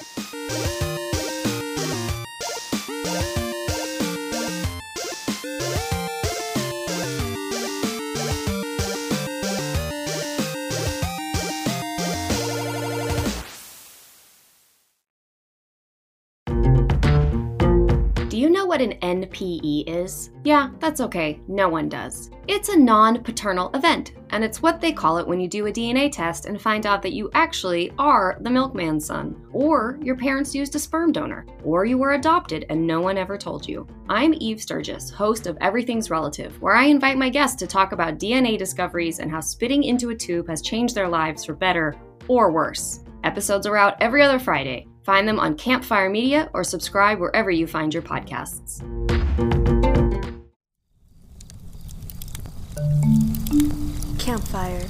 [18.78, 20.30] What an NPE is?
[20.44, 22.30] Yeah, that's okay, no one does.
[22.46, 25.72] It's a non paternal event, and it's what they call it when you do a
[25.72, 30.54] DNA test and find out that you actually are the milkman's son, or your parents
[30.54, 33.84] used a sperm donor, or you were adopted and no one ever told you.
[34.08, 38.20] I'm Eve Sturgis, host of Everything's Relative, where I invite my guests to talk about
[38.20, 41.96] DNA discoveries and how spitting into a tube has changed their lives for better
[42.28, 43.00] or worse.
[43.24, 44.86] Episodes are out every other Friday.
[45.08, 48.82] Find them on Campfire Media or subscribe wherever you find your podcasts.
[54.18, 54.86] Campfire.